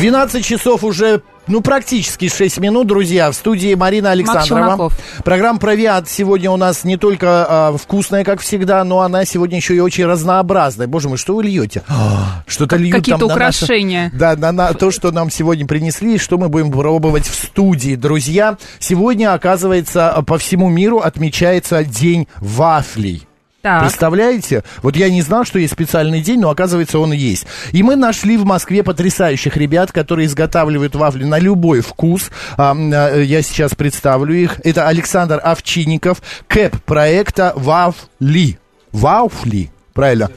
12 0.00 0.42
часов 0.44 0.82
уже, 0.82 1.20
ну, 1.46 1.60
практически 1.60 2.28
6 2.28 2.58
минут, 2.58 2.86
друзья. 2.86 3.30
В 3.30 3.34
студии 3.34 3.74
Марина 3.74 4.12
Александрова. 4.12 4.90
Программа 5.24 5.58
«Провиант» 5.58 6.08
сегодня 6.08 6.50
у 6.50 6.56
нас 6.56 6.84
не 6.84 6.96
только 6.96 7.46
а, 7.46 7.76
вкусная, 7.76 8.24
как 8.24 8.40
всегда, 8.40 8.82
но 8.84 9.00
она 9.00 9.26
сегодня 9.26 9.58
еще 9.58 9.76
и 9.76 9.80
очень 9.80 10.06
разнообразная. 10.06 10.86
Боже 10.86 11.10
мой, 11.10 11.18
что 11.18 11.34
вы 11.34 11.42
льете? 11.44 11.82
А, 11.86 12.42
Что-то 12.46 12.76
льют 12.76 12.96
Какие-то 12.96 13.26
там 13.26 13.28
на 13.28 13.36
наше- 13.36 13.64
украшения. 13.64 14.10
Да, 14.14 14.36
на, 14.36 14.52
на 14.52 14.72
то, 14.72 14.90
что 14.90 15.10
нам 15.12 15.30
сегодня 15.30 15.66
принесли, 15.66 16.16
что 16.16 16.38
мы 16.38 16.48
будем 16.48 16.72
пробовать 16.72 17.26
в 17.26 17.34
студии. 17.34 17.94
Друзья, 17.94 18.56
сегодня, 18.78 19.34
оказывается, 19.34 20.24
по 20.26 20.38
всему 20.38 20.70
миру 20.70 21.00
отмечается 21.00 21.84
День 21.84 22.26
вафлей. 22.38 23.26
Так. 23.62 23.82
Представляете? 23.82 24.64
Вот 24.82 24.96
я 24.96 25.10
не 25.10 25.20
знал, 25.22 25.44
что 25.44 25.58
есть 25.58 25.72
специальный 25.74 26.20
день, 26.22 26.40
но 26.40 26.50
оказывается 26.50 26.98
он 26.98 27.12
есть. 27.12 27.46
И 27.72 27.82
мы 27.82 27.94
нашли 27.96 28.36
в 28.38 28.44
Москве 28.44 28.82
потрясающих 28.82 29.56
ребят, 29.56 29.92
которые 29.92 30.26
изготавливают 30.26 30.94
вафли 30.94 31.24
на 31.24 31.38
любой 31.38 31.80
вкус. 31.82 32.30
А, 32.56 32.74
а, 32.74 33.16
я 33.20 33.42
сейчас 33.42 33.74
представлю 33.74 34.34
их. 34.34 34.60
Это 34.64 34.88
Александр 34.88 35.40
Овчинников, 35.42 36.22
кэп 36.48 36.82
проекта 36.84 37.52
Вафли. 37.54 38.58
Вафли, 38.92 39.70
правильно? 39.92 40.30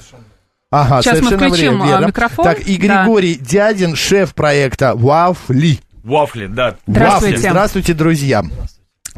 Ага, 0.70 1.02
Сейчас 1.02 1.21
мы 1.21 1.27
совершенно 1.30 1.49
включим, 1.49 1.85
верно. 1.85 2.05
а, 2.05 2.08
микрофон. 2.08 2.46
Так, 2.46 2.60
и 2.62 2.77
Да. 2.77 3.04
Григорий 3.04 3.35
Дядин, 3.35 3.96
шеф 3.96 4.34
проекта 4.34 4.96
Вафли. 4.96 5.79
Вафли, 6.04 6.48
да. 6.48 6.76
Здравствуйте. 6.88 7.35
Вафли. 7.35 7.49
Здравствуйте, 7.49 7.94
друзья. 7.94 8.44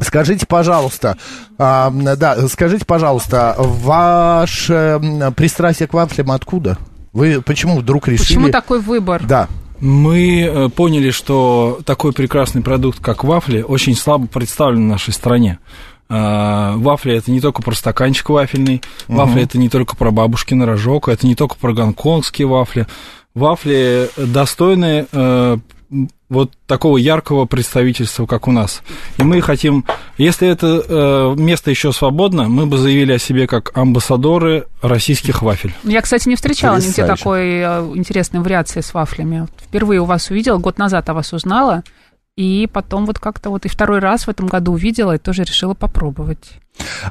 Скажите, 0.00 0.46
пожалуйста, 0.46 1.16
а, 1.58 1.90
да, 1.90 2.48
скажите, 2.48 2.84
пожалуйста, 2.84 3.54
ваше 3.58 5.00
пристрастие 5.36 5.88
к 5.88 5.94
вафлям 5.94 6.30
откуда? 6.30 6.78
Вы 7.12 7.40
почему 7.40 7.78
вдруг 7.78 8.08
решили? 8.08 8.26
Почему 8.26 8.48
такой 8.50 8.80
выбор? 8.80 9.24
Да. 9.26 9.48
Мы 9.80 10.40
э, 10.40 10.68
поняли, 10.70 11.10
что 11.10 11.80
такой 11.84 12.12
прекрасный 12.12 12.62
продукт, 12.62 12.98
как 13.00 13.24
вафли, 13.24 13.60
очень 13.60 13.94
слабо 13.94 14.26
представлен 14.26 14.86
в 14.86 14.90
нашей 14.90 15.12
стране. 15.12 15.58
А, 16.08 16.76
Вафли 16.76 17.14
это 17.14 17.30
не 17.30 17.40
только 17.40 17.62
про 17.62 17.74
стаканчик 17.74 18.28
вафельный, 18.28 18.80
вафли 19.08 19.42
это 19.42 19.58
не 19.58 19.68
только 19.68 19.96
про 19.96 20.10
бабушкин 20.10 20.62
рожок, 20.62 21.08
это 21.08 21.26
не 21.26 21.34
только 21.34 21.56
про 21.56 21.72
гонконгские 21.72 22.46
вафли. 22.46 22.86
Вафли 23.34 24.08
достойны 24.16 25.06
э, 25.10 25.58
вот 26.28 26.52
такого 26.66 26.96
яркого 26.96 27.44
представительства, 27.46 28.26
как 28.26 28.48
у 28.48 28.52
нас. 28.52 28.82
И 29.16 29.22
мы 29.22 29.40
хотим, 29.40 29.84
если 30.18 30.48
это 30.48 30.82
э, 30.86 31.34
место 31.40 31.70
еще 31.70 31.92
свободно, 31.92 32.48
мы 32.48 32.66
бы 32.66 32.78
заявили 32.78 33.12
о 33.12 33.18
себе 33.18 33.46
как 33.46 33.76
амбассадоры 33.76 34.66
российских 34.82 35.42
вафель. 35.42 35.72
Я, 35.84 36.02
кстати, 36.02 36.28
не 36.28 36.36
встречала 36.36 36.76
нигде 36.76 37.02
Потрясающе. 37.02 37.18
такой 37.18 37.42
э, 37.42 37.96
интересной 37.96 38.40
вариации 38.40 38.80
с 38.80 38.92
вафлями. 38.92 39.46
Впервые 39.60 40.00
у 40.00 40.04
вас 40.04 40.30
увидела, 40.30 40.58
год 40.58 40.78
назад 40.78 41.08
о 41.08 41.14
вас 41.14 41.32
узнала, 41.32 41.84
и 42.36 42.68
потом 42.70 43.06
вот 43.06 43.18
как-то 43.18 43.50
вот 43.50 43.64
и 43.64 43.68
второй 43.68 44.00
раз 44.00 44.26
в 44.26 44.28
этом 44.28 44.46
году 44.46 44.72
увидела 44.72 45.14
и 45.14 45.18
тоже 45.18 45.44
решила 45.44 45.74
попробовать. 45.74 46.58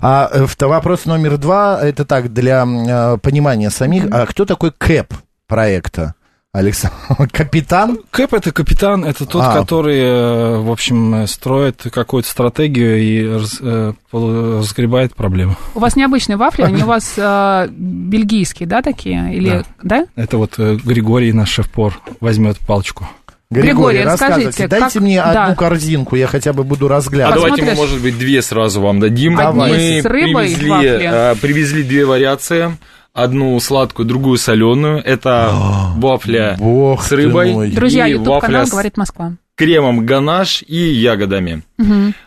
А 0.01 0.29
э, 0.31 0.45
вопрос 0.67 1.05
номер 1.05 1.37
два, 1.37 1.79
это 1.81 2.03
так, 2.05 2.33
для 2.33 2.65
э, 2.65 3.17
понимания 3.19 3.69
самих. 3.69 4.05
А 4.11 4.25
кто 4.25 4.45
такой 4.45 4.71
кэп 4.71 5.13
проекта? 5.47 6.14
Александр, 6.57 6.95
капитан? 7.33 7.99
Кэп 8.11 8.33
это 8.33 8.51
капитан, 8.53 9.03
это 9.03 9.25
тот, 9.25 9.41
А. 9.43 9.53
который, 9.53 9.99
э, 9.99 10.57
в 10.59 10.71
общем, 10.71 11.15
э, 11.23 11.27
строит 11.27 11.83
какую-то 11.93 12.29
стратегию 12.29 12.97
и 13.01 13.27
раз- 13.27 13.59
э, 13.61 13.91
разгребает 14.13 15.15
проблемы. 15.15 15.57
У 15.73 15.79
вас 15.79 15.95
необычные 15.97 16.37
вафли, 16.37 16.63
они 16.63 16.83
у 16.83 16.85
вас 16.85 17.13
э, 17.17 17.67
бельгийские, 17.69 18.67
да, 18.67 18.81
такие? 18.81 19.33
Или, 19.35 19.63
да? 19.83 20.05
Это 20.15 20.37
вот 20.37 20.57
Григорий, 20.57 21.33
наш 21.33 21.49
шеф-пор, 21.49 21.99
возьмет 22.21 22.57
палочку. 22.59 23.07
Григорий, 23.51 24.01
рассказывайте. 24.03 24.47
расскажите, 24.47 24.67
Дайте 24.67 24.93
как- 24.93 25.01
мне 25.03 25.21
да. 25.21 25.43
одну 25.43 25.55
корзинку, 25.55 26.15
я 26.15 26.27
хотя 26.27 26.51
бы 26.53 26.63
буду 26.63 26.87
А 26.87 26.89
разглядывать. 26.89 27.35
давайте 27.43 27.63
мы, 27.63 27.75
может 27.75 28.01
быть, 28.01 28.17
две 28.17 28.41
сразу 28.41 28.81
вам 28.81 28.99
дадим. 28.99 29.35
Давай. 29.35 29.71
Мы 29.71 30.01
с 30.01 30.05
рыбой 30.05 30.55
привезли, 30.55 30.69
вафли. 30.69 31.39
привезли 31.41 31.83
две 31.83 32.05
вариации. 32.05 32.77
Одну 33.15 33.57
сладкую, 33.61 34.05
другую 34.05 34.37
соленую. 34.37 34.97
Это 34.97 35.49
вафля 35.95 36.57
Бог 36.59 37.01
с 37.01 37.13
рыбой. 37.13 37.53
мой. 37.53 37.71
Друзья, 37.71 38.07
и 38.07 38.11
YouTube 38.11 38.41
канал 38.41 38.41
вафля 38.41 38.65
с 38.65 38.71
говорит 38.71 38.97
Москва. 38.97 39.31
кремом 39.55 40.05
ганаш 40.05 40.63
и 40.67 40.75
ягодами. 40.75 41.63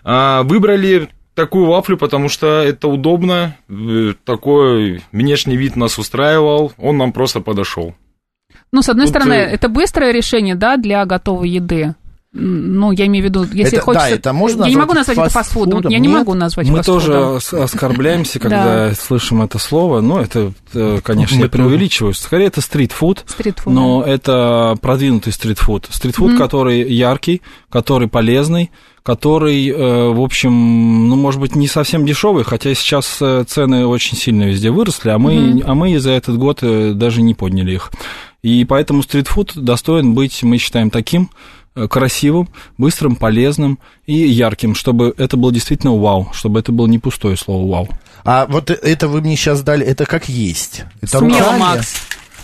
А, 0.03 0.43
выбрали 0.45 1.11
такую 1.35 1.67
вафлю, 1.67 1.99
потому 1.99 2.31
что 2.31 2.63
это 2.63 2.89
удобно. 2.89 3.55
Такой 4.25 5.03
внешний 5.13 5.59
вид 5.59 5.77
нас 5.77 5.99
устраивал. 5.99 6.73
Он 6.79 6.97
нам 6.97 7.13
просто 7.13 7.41
подошел. 7.41 7.95
Ну, 8.73 8.81
с 8.81 8.89
одной 8.89 9.07
Тут, 9.07 9.11
стороны, 9.17 9.35
э, 9.35 9.45
это 9.45 9.69
быстрое 9.69 10.11
решение, 10.13 10.55
да, 10.55 10.79
для 10.79 11.05
готовой 11.05 11.51
еды. 11.51 11.95
Ну, 12.35 12.93
я 12.93 13.07
имею 13.07 13.25
в 13.25 13.29
виду, 13.29 13.45
если 13.55 13.79
Это- 13.79 13.81
хочется... 13.81 14.09
да, 14.11 14.15
это 14.15 14.33
можно 14.35 14.65
Я 14.65 14.71
не 14.71 14.77
могу 14.77 14.93
назвать 14.93 15.17
назвать 15.17 15.31
это 15.31 15.35
фастфудом. 15.39 15.71
фастфудом? 15.73 15.93
Я 15.93 15.99
не 15.99 16.09
Нет? 16.09 16.19
могу 16.19 16.35
назвать 16.35 16.69
Мы 16.69 16.77
фастфудом. 16.77 17.01
тоже 17.41 17.63
оскорбляемся, 17.63 18.39
когда 18.41 18.93
слышим 18.95 19.41
это 19.41 19.59
слово. 19.59 20.03
Ну, 20.03 20.19
это, 20.19 20.53
э, 20.75 20.99
конечно, 21.03 21.37
я 21.41 21.49
преувеличиваю. 21.49 22.13
Скорее, 22.13 22.47
это 22.49 22.61
стритфуд. 22.61 23.25
Стритфуд. 23.27 23.73
Но 23.73 24.03
это 24.03 24.77
продвинутый 24.83 25.33
стритфуд. 25.33 25.89
Стритфуд, 25.91 26.37
который 26.37 26.83
яркий, 26.93 27.41
который 27.71 28.09
полезный, 28.09 28.73
который, 29.03 29.67
э, 29.71 30.09
в 30.13 30.21
общем, 30.21 31.09
ну, 31.09 31.17
может 31.17 31.41
быть, 31.41 31.57
не 31.57 31.67
совсем 31.67 32.05
дешевый, 32.05 32.45
хотя 32.45 32.75
сейчас 32.75 33.17
э, 33.23 33.45
цены 33.49 33.87
очень 33.87 34.19
сильно 34.19 34.43
везде 34.45 34.71
выросли, 34.71 35.09
а 35.09 35.19
мы, 35.19 35.63
а 35.65 35.75
мы 35.75 35.99
за 35.99 36.11
этот 36.11 36.37
год 36.37 36.59
даже 36.63 37.23
не 37.23 37.33
подняли 37.33 37.73
их. 37.73 37.91
И 38.43 38.67
поэтому 38.67 39.03
стритфуд 39.03 39.53
достоин 39.57 40.13
быть, 40.15 40.43
мы 40.43 40.59
считаем, 40.59 40.91
таким 40.91 41.31
красивым, 41.87 42.49
быстрым, 42.79 43.15
полезным 43.17 43.79
и 44.07 44.15
ярким, 44.15 44.75
чтобы 44.75 45.15
это 45.17 45.37
было 45.37 45.53
действительно 45.53 45.95
вау, 45.97 46.31
чтобы 46.33 46.59
это 46.61 46.73
было 46.73 46.87
не 46.87 46.99
пустое 46.99 47.37
слово 47.37 47.71
вау. 47.71 47.89
А 48.25 48.47
вот 48.47 48.71
это 48.71 49.07
вы 49.09 49.21
мне 49.21 49.37
сейчас 49.37 49.63
дали, 49.63 49.87
это 49.87 50.05
как 50.07 50.29
есть. 50.29 50.85
Это 51.01 51.19
Смело, 51.19 51.39
руками? 51.39 51.59
Макс. 51.61 51.95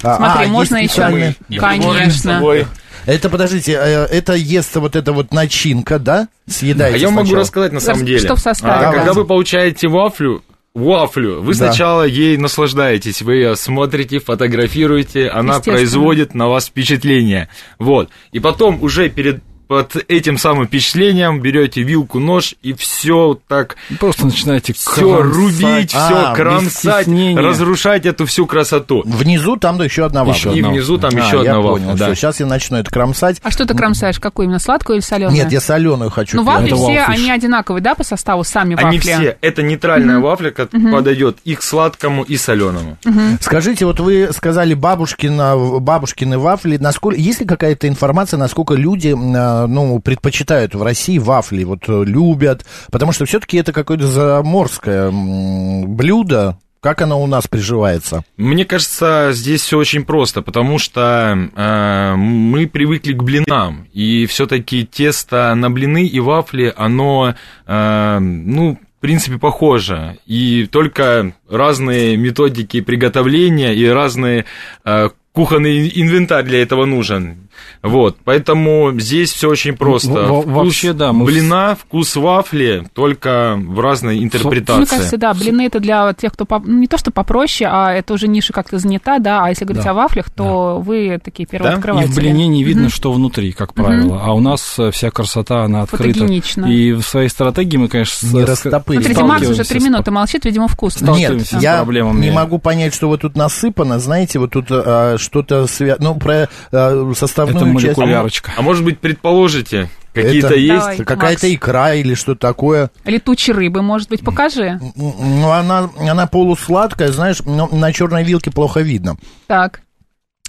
А, 0.03 0.17
Смотри, 0.17 0.45
а, 0.47 0.49
можно 0.49 0.77
есть 0.77 0.93
еще. 0.95 1.03
специальные- 1.03 1.37
Конечно. 1.59 2.67
Это, 3.07 3.29
подождите, 3.29 3.73
э, 3.73 4.05
это 4.07 4.33
ест 4.35 4.75
вот 4.77 4.97
эта 4.97 5.13
вот 5.13 5.33
начинка, 5.33 5.99
да? 5.99 6.29
А 6.47 6.51
Съедаете 6.51 7.01
я 7.01 7.11
могу 7.11 7.27
сначала? 7.27 7.41
рассказать 7.43 7.73
на 7.73 7.81
самом 7.81 8.07
деле. 8.07 8.19
что 8.19 8.35
в 8.37 8.41
составе? 8.41 8.87
А, 8.87 8.93
когда 8.93 9.13
вы 9.13 9.25
получаете 9.27 9.89
вафлю, 9.89 10.43
вафлю, 10.75 11.41
вы 11.41 11.53
Да. 11.55 11.69
сначала 11.69 12.03
ей 12.03 12.37
наслаждаетесь, 12.37 13.23
вы 13.23 13.37
ее 13.37 13.57
смотрите, 13.57 14.19
фотографируете, 14.19 15.29
она 15.29 15.61
производит 15.61 16.35
на 16.35 16.49
вас 16.49 16.67
впечатление. 16.67 17.49
Вот. 17.79 18.11
И 18.33 18.41
потом 18.41 18.83
уже 18.83 19.09
перед 19.09 19.43
под 19.69 19.97
этим 20.09 20.39
самым 20.39 20.67
впечатлением 20.67 21.41
берете 21.41 21.83
вилку, 21.83 22.19
нож 22.21 22.55
и 22.63 22.73
все 22.75 23.39
так, 23.49 23.77
Просто 23.99 24.27
начинаете 24.27 24.73
все 24.73 25.23
рубить, 25.23 25.95
А, 25.95 26.07
все 26.07 26.29
без 26.31 26.37
кромсать, 26.37 27.07
разрушать 27.37 28.07
эту 28.07 28.27
всю 28.27 28.47
красоту. 28.47 29.03
Внизу 29.05 29.57
там 29.57 29.79
да, 29.79 29.85
еще 29.85 30.05
одна 30.05 30.25
вафля. 30.25 30.53
И 30.53 30.63
внизу 30.63 30.99
там 30.99 31.11
А, 31.15 31.19
еще 31.19 31.43
я 31.43 31.53
одна 31.57 31.63
понял, 31.63 31.89
вафля. 31.93 32.07
да. 32.09 32.15
сейчас 32.15 32.41
я 32.41 32.47
начну 32.47 32.77
это 32.79 32.91
кромсать. 32.91 33.41
А 33.43 33.51
что 33.51 33.67
ты 33.67 33.75
кромсаешь? 33.75 34.19
Какую 34.21 34.47
именно, 34.47 34.59
сладкую 34.59 34.97
или 34.99 35.05
соленую? 35.05 35.35
Нет, 35.37 35.51
я 35.53 35.61
соленую 35.61 36.11
хочу. 36.11 36.37
Ну, 36.37 36.45
вафли 36.45 36.67
Это 36.69 36.77
все, 36.77 36.85
вафлиш. 37.01 37.05
они 37.09 37.31
одинаковые, 37.31 37.83
да, 37.83 37.95
по 37.95 38.05
составу, 38.05 38.45
сами 38.45 38.75
вафли? 38.75 38.87
Они 38.87 38.99
все, 38.99 39.37
это 39.41 39.63
нейтральная 39.63 40.19
вафля, 40.19 40.51
которая 40.51 40.93
подойдет 40.93 41.39
и 41.45 41.55
к 41.55 41.63
сладкому, 41.63 42.23
и 42.23 42.37
соленому. 42.37 42.99
Скажите, 43.41 43.87
вот 43.87 44.01
вы 44.01 44.31
сказали 44.35 44.75
бабушкина, 44.75 45.57
бабушкины 45.81 46.39
вафли. 46.39 46.77
Насколько, 46.79 47.19
есть 47.21 47.41
ли 47.41 47.47
какая-то 47.47 47.89
информация, 47.89 48.39
насколько 48.39 48.75
люди 48.75 49.09
м, 49.09 49.35
ну, 49.67 49.99
предпочитают 50.01 50.75
в 50.75 50.83
России 50.83 51.19
вафли, 51.19 51.65
вот 51.65 51.89
э, 51.89 52.05
любят? 52.05 52.65
Потому 52.91 53.13
что 53.13 53.25
все-таки 53.25 53.57
это 53.57 53.73
какое-то 53.73 54.07
заморское 54.07 55.11
блюдо. 55.11 56.59
Как 56.85 57.01
оно 57.01 57.23
у 57.23 57.27
нас 57.27 57.49
приживается? 57.49 58.25
Мне 58.37 58.67
кажется, 58.67 59.31
здесь 59.33 59.63
все 59.63 59.79
очень 59.79 60.05
просто, 60.05 60.43
потому 60.43 60.79
что 60.79 61.35
э, 61.35 62.15
мы 62.15 62.67
привыкли 62.67 63.15
к 63.15 63.23
блинам, 63.23 63.89
и 63.95 64.27
все-таки 64.27 64.85
тесто 64.85 65.55
на 65.55 65.71
блины 65.71 66.07
и 66.07 66.21
вафли, 66.21 66.75
оно, 66.77 67.37
э, 67.67 68.19
ну, 68.19 68.79
в 68.99 69.01
принципе, 69.01 69.39
похоже, 69.39 70.19
и 70.27 70.69
только 70.71 71.33
разные 71.49 72.19
методики 72.19 72.83
приготовления 72.83 73.75
и 73.75 73.87
разные 73.87 74.45
э, 74.85 75.09
кухонный 75.33 75.91
инвентарь 75.95 76.45
для 76.45 76.63
этого 76.63 76.85
нужен. 76.85 77.44
Вот, 77.83 78.17
поэтому 78.25 78.93
здесь 78.99 79.33
все 79.33 79.49
очень 79.49 79.77
просто. 79.77 80.11
Во- 80.11 80.43
Вкус 80.43 80.53
вообще, 80.55 80.93
да, 80.93 81.13
мы- 81.13 81.27
блина, 81.27 81.77
вкус 81.79 82.17
вафли, 82.17 82.87
только 82.95 83.57
в 83.59 83.81
разной 83.81 84.23
интерпретации. 84.23 84.79
Мне 84.81 84.87
кажется, 84.87 85.17
да, 85.17 85.35
блины 85.35 85.67
это 85.67 85.81
для 85.81 86.13
тех, 86.15 86.33
кто 86.33 86.45
по- 86.45 86.59
ну, 86.61 86.79
не 86.79 86.87
то 86.87 86.99
что 86.99 87.11
попроще, 87.11 87.69
а 87.73 87.93
это 87.93 88.15
уже 88.15 88.29
ниша 88.29 88.53
как-то 88.53 88.79
занята, 88.79 89.19
да, 89.19 89.45
а 89.45 89.49
если 89.51 89.65
говорить 89.65 89.85
Да. 89.85 89.91
о 89.91 89.95
вафлях, 89.95 90.31
то 90.31 90.81
вы 90.81 91.21
такие 91.23 91.47
Да? 91.51 91.75
И 92.03 92.07
в 92.07 92.15
блине 92.15 92.47
не 92.49 92.65
видно, 92.65 92.89
что 92.89 93.13
внутри, 93.13 93.53
как 93.53 93.75
правило. 93.75 94.21
А 94.25 94.33
у 94.33 94.41
нас 94.41 94.79
э, 94.79 94.91
вся 94.91 95.11
красота, 95.11 95.65
она 95.65 95.83
открыта. 95.83 96.19
Фотогенично. 96.19 96.67
И 96.67 96.93
в 96.93 97.03
своей 97.03 97.29
стратегии 97.29 97.77
мы, 97.77 97.89
конечно, 97.89 98.27
Не 98.39 98.45
растопырить. 98.45 99.03
Смотрите, 99.05 99.25
Макс 99.25 99.49
уже 99.49 99.65
три 99.65 99.81
минуты 99.81 100.11
молчит, 100.11 100.45
видимо, 100.45 100.69
вкусно. 100.69 101.11
Нет, 101.13 101.41
я 101.61 101.77
проблемами. 101.77 102.25
не 102.25 102.31
могу 102.31 102.59
понять, 102.59 102.95
что 102.95 103.09
вот 103.09 103.21
тут 103.21 103.37
насыпано. 103.37 103.99
Знаете, 103.99 104.39
вот 104.39 104.51
тут 104.51 104.67
а, 104.71 105.17
что-то 105.19 105.67
связано. 105.67 106.11
Ну, 106.11 106.15
про 106.17 106.49
а, 106.73 107.13
составную 107.47 107.79
Это 107.79 107.87
часть. 107.87 107.97
молекулярочка. 107.99 108.53
А 108.57 108.63
может 108.63 108.85
быть, 108.85 108.99
предположите, 109.01 109.89
какие-то 110.13 110.49
Это- 110.49 110.57
есть? 110.57 110.81
Давай. 110.81 110.97
Какая-то 110.99 111.47
Макс. 111.47 111.55
икра 111.55 111.95
или 111.95 112.15
что 112.15 112.35
такое. 112.35 112.91
Летучей 113.05 113.53
рыбы, 113.53 113.83
может 113.83 114.09
быть, 114.09 114.25
покажи. 114.25 114.81
Ну, 114.97 115.51
она, 115.51 115.91
она 115.99 116.27
полусладкая, 116.27 117.13
знаешь, 117.13 117.41
но 117.45 117.69
на 117.71 117.93
черной 117.93 118.25
вилке 118.25 118.51
плохо 118.51 118.81
видно. 118.81 119.17
Так. 119.47 119.81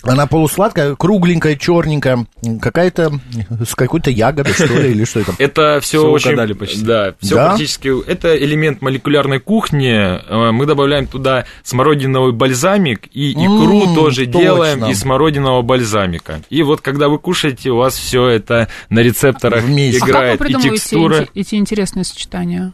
Она 0.06 0.28
полусладкая, 0.28 0.96
кругленькая, 0.96 1.56
черненькая, 1.56 2.28
какая-то 2.62 3.19
с 3.68 3.74
какой-то 3.75 4.12
ягодой, 4.12 4.54
что 4.54 4.66
ли, 4.66 4.92
или 4.92 5.04
что 5.04 5.22
это? 5.22 5.34
Это 5.40 5.80
все 5.81 6.07
очень... 6.07 6.30
угадали 6.31 6.54
почти. 6.54 6.81
Да, 6.84 7.16
все 7.19 7.36
Да? 7.36 7.48
практически... 7.48 7.92
Это 8.07 8.38
элемент 8.38 8.81
молекулярной 8.81 9.40
кухни. 9.40 9.92
Э, 9.94 10.52
Мы 10.52 10.66
добавляем 10.66 11.07
туда 11.07 11.46
смородиновый 11.63 12.34
бальзамик, 12.34 13.07
и 13.13 13.31
икру 13.34 13.88
М, 13.90 13.96
тоже 13.96 14.25
точно. 14.25 14.42
делаем 14.42 14.86
из 14.86 15.00
смородинового 15.00 15.62
бальзамика. 15.63 16.42
И 16.50 16.62
вот 16.63 16.81
когда 16.81 17.10
вы 17.10 17.18
кушаете, 17.19 17.72
у 17.72 17.78
вас 17.78 17.96
все 17.98 18.28
это 18.28 18.68
на 18.90 19.00
рецепторах 19.00 19.63
Вместе. 19.63 19.98
А 19.98 20.01
как 20.01 20.10
играет. 20.10 20.40
вы 20.40 20.46
и 20.46 20.48
придумываете 20.50 20.78
текстура. 20.80 21.16
эти, 21.16 21.30
эти 21.34 21.56
интересные 21.56 22.04
сочетания? 22.06 22.74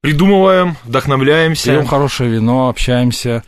Придумываем, 0.00 0.76
вдохновляемся. 0.84 1.70
Пьем 1.72 1.86
хорошее 1.86 2.30
вино, 2.30 2.68
общаемся, 2.68 3.42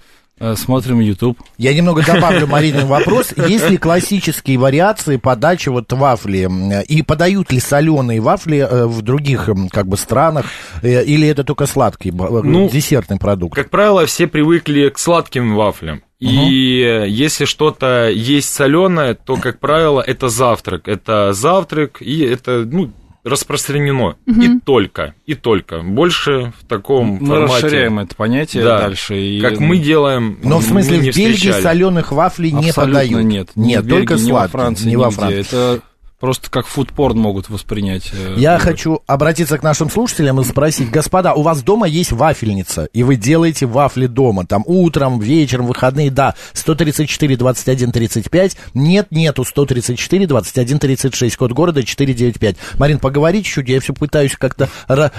смотрим 0.57 1.01
YouTube. 1.01 1.39
Я 1.59 1.75
немного 1.75 2.05
добавлю 2.05 2.47
Марине 2.47 2.85
вопрос. 2.85 3.33
Есть 3.37 3.71
ли 3.71 3.77
классические 3.79 4.59
вариации 4.59 5.17
подачи 5.17 5.69
вот 5.69 5.93
вафли? 5.93 6.49
И 6.89 7.03
подают 7.03 7.53
ли 7.53 7.61
соленые 7.61 8.21
вафли 8.21 8.59
э, 8.59 8.87
в 8.87 9.03
других 9.03 9.49
как 9.73 9.87
бы 9.87 9.97
странах? 9.97 10.47
Э, 10.83 11.05
Или 11.05 11.27
это 11.29 11.45
только 11.45 11.67
сладкий, 11.67 12.11
Ну, 12.11 12.69
десертный 12.69 13.19
продукт? 13.19 13.55
Как 13.55 13.71
правило, 13.71 14.05
все 14.07 14.27
привыкли 14.27 14.89
к 14.91 14.99
сладким 14.99 15.55
вафлям. 15.55 16.03
И 16.19 16.81
э, 16.83 17.09
если 17.09 17.45
что-то 17.45 18.09
есть 18.09 18.53
соленое, 18.53 19.15
то, 19.15 19.37
как 19.37 19.59
правило, 19.59 20.01
это 20.01 20.29
завтрак. 20.29 20.89
Это 20.89 21.33
завтрак, 21.33 22.01
и 22.01 22.21
это, 22.21 22.65
ну, 22.65 22.91
распространено. 23.27 24.17
И 24.27 24.59
только, 24.65 25.15
и 25.27 25.35
только. 25.35 25.81
Больше 25.83 26.53
в 26.61 26.67
таком 26.67 27.19
Мы 27.21 27.27
формате. 27.27 27.55
расширяем 27.67 27.99
это 27.99 28.15
понятие 28.15 28.63
Да. 28.65 28.79
дальше. 28.79 29.19
И, 29.21 29.41
Как 29.41 29.59
мы 29.59 29.79
делаем, 29.79 30.39
Но 30.43 30.59
в 30.59 30.63
мы 30.63 30.83
смысле, 30.83 30.99
не 30.99 31.11
в 31.11 31.17
Бельгии 31.17 31.35
встречали. 31.37 31.63
соленых 31.63 32.13
вафлей 32.13 32.53
не 32.53 32.69
Абсолютно 32.71 33.01
подают? 33.01 33.25
нет. 33.25 33.49
Ни 33.57 33.67
Нет, 33.67 33.85
Бельгии, 33.85 33.99
только 33.99 34.15
ни 34.15 34.19
во 34.33 34.39
сладкие. 34.39 34.51
Франции, 34.53 34.89
не 34.89 34.97
во 34.97 35.05
нигде. 35.07 35.17
Франции. 35.17 35.41
Это 35.41 35.81
просто 36.19 36.51
как 36.51 36.67
фудпорн 36.67 37.19
могут 37.19 37.49
воспринять. 37.51 38.11
э, 38.13 38.35
Я 38.39 38.59
хочу 38.59 39.03
обратиться 39.07 39.59
к 39.59 39.63
нашим 39.63 39.91
слушателям 39.91 40.41
и 40.41 40.45
спросить, 40.45 40.91
господа, 40.91 41.35
у 41.35 41.43
вас 41.43 41.63
дома 41.63 41.87
есть 41.87 42.13
вафельница, 42.13 42.89
и 42.93 43.03
вы 43.03 43.17
делаете 43.17 43.67
вафли 43.67 44.07
дома, 44.07 44.47
там 44.47 44.63
утром, 44.67 45.21
вечером, 45.21 45.67
выходные, 45.67 46.11
да, 46.11 46.35
134, 46.55 47.37
21, 47.37 47.93
35, 47.93 48.57
нет, 48.75 49.09
нету, 49.11 49.45
134, 49.45 50.27
21, 50.27 50.79
36, 50.79 51.37
код 51.37 51.53
города 51.53 51.83
495. 51.83 52.57
Марин, 52.79 52.99
поговори 52.99 53.43
чуть-чуть, 53.43 53.69
я 53.69 53.81
все 53.81 53.93
пытаюсь 53.93 54.37
как-то 54.37 54.69
а, 54.89 55.11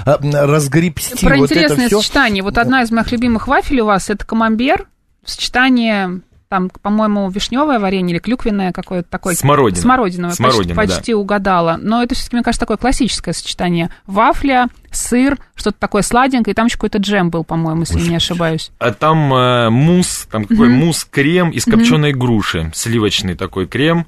разгребсти 0.47 1.25
Про 1.25 1.37
вот 1.37 1.51
это 1.51 1.59
интересное 1.59 1.87
все. 1.87 1.99
сочетание. 1.99 2.43
Вот 2.43 2.57
одна 2.57 2.81
из 2.81 2.91
моих 2.91 3.11
любимых 3.11 3.47
вафель 3.47 3.81
у 3.81 3.85
вас 3.85 4.09
это 4.09 4.25
камамбер 4.25 4.87
в 5.23 5.29
сочетании 5.29 6.21
там, 6.49 6.69
по-моему, 6.69 7.29
вишневое 7.29 7.79
варенье 7.79 8.13
или 8.15 8.19
клюквенное 8.19 8.71
какое-то 8.71 9.09
такое. 9.09 9.35
Смородина. 9.35 9.81
Смородиновое. 9.81 10.35
Смородина, 10.35 10.75
почти, 10.75 10.95
почти 10.95 11.13
угадала. 11.13 11.77
Но 11.79 12.03
это 12.03 12.15
все-таки, 12.15 12.37
мне 12.37 12.43
кажется, 12.43 12.61
такое 12.61 12.77
классическое 12.77 13.33
сочетание. 13.33 13.89
Вафля, 14.05 14.67
сыр, 14.91 15.37
что-то 15.55 15.77
такое 15.79 16.01
сладенькое, 16.01 16.53
и 16.53 16.55
там 16.55 16.67
еще 16.67 16.75
какой-то 16.75 16.99
джем 16.99 17.29
был, 17.29 17.43
по-моему, 17.43 17.81
если 17.81 17.99
не 17.99 18.15
ошибаюсь. 18.15 18.71
А 18.79 18.91
там 18.91 19.33
э, 19.33 19.69
мусс, 19.69 20.27
там 20.31 20.45
какой 20.45 20.69
мусс-крем 20.69 21.49
из 21.49 21.65
копченой 21.65 22.13
груши, 22.13 22.71
сливочный 22.73 23.35
такой 23.35 23.67
крем. 23.67 24.07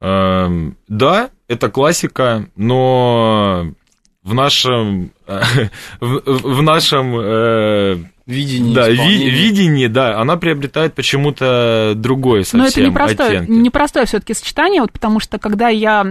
Эм, 0.00 0.76
да, 0.88 1.30
это 1.48 1.68
классика, 1.70 2.46
но 2.56 3.72
в 4.24 4.34
нашем, 4.34 5.10
в, 5.26 5.60
в 6.00 6.62
нашем 6.62 7.14
э, 7.16 7.96
Видение, 8.26 8.74
да, 8.74 8.88
ви- 8.88 9.28
видении, 9.28 9.86
да, 9.86 10.18
она 10.18 10.38
приобретает 10.38 10.94
почему-то 10.94 11.92
другой 11.94 12.44
совсем 12.44 12.60
Но 12.60 12.66
это 12.66 12.80
непростое, 12.80 13.40
оттенки. 13.40 13.50
непростое 13.50 14.06
все-таки 14.06 14.32
сочетание, 14.32 14.80
вот 14.80 14.92
потому 14.92 15.20
что 15.20 15.38
когда 15.38 15.68
я 15.68 16.06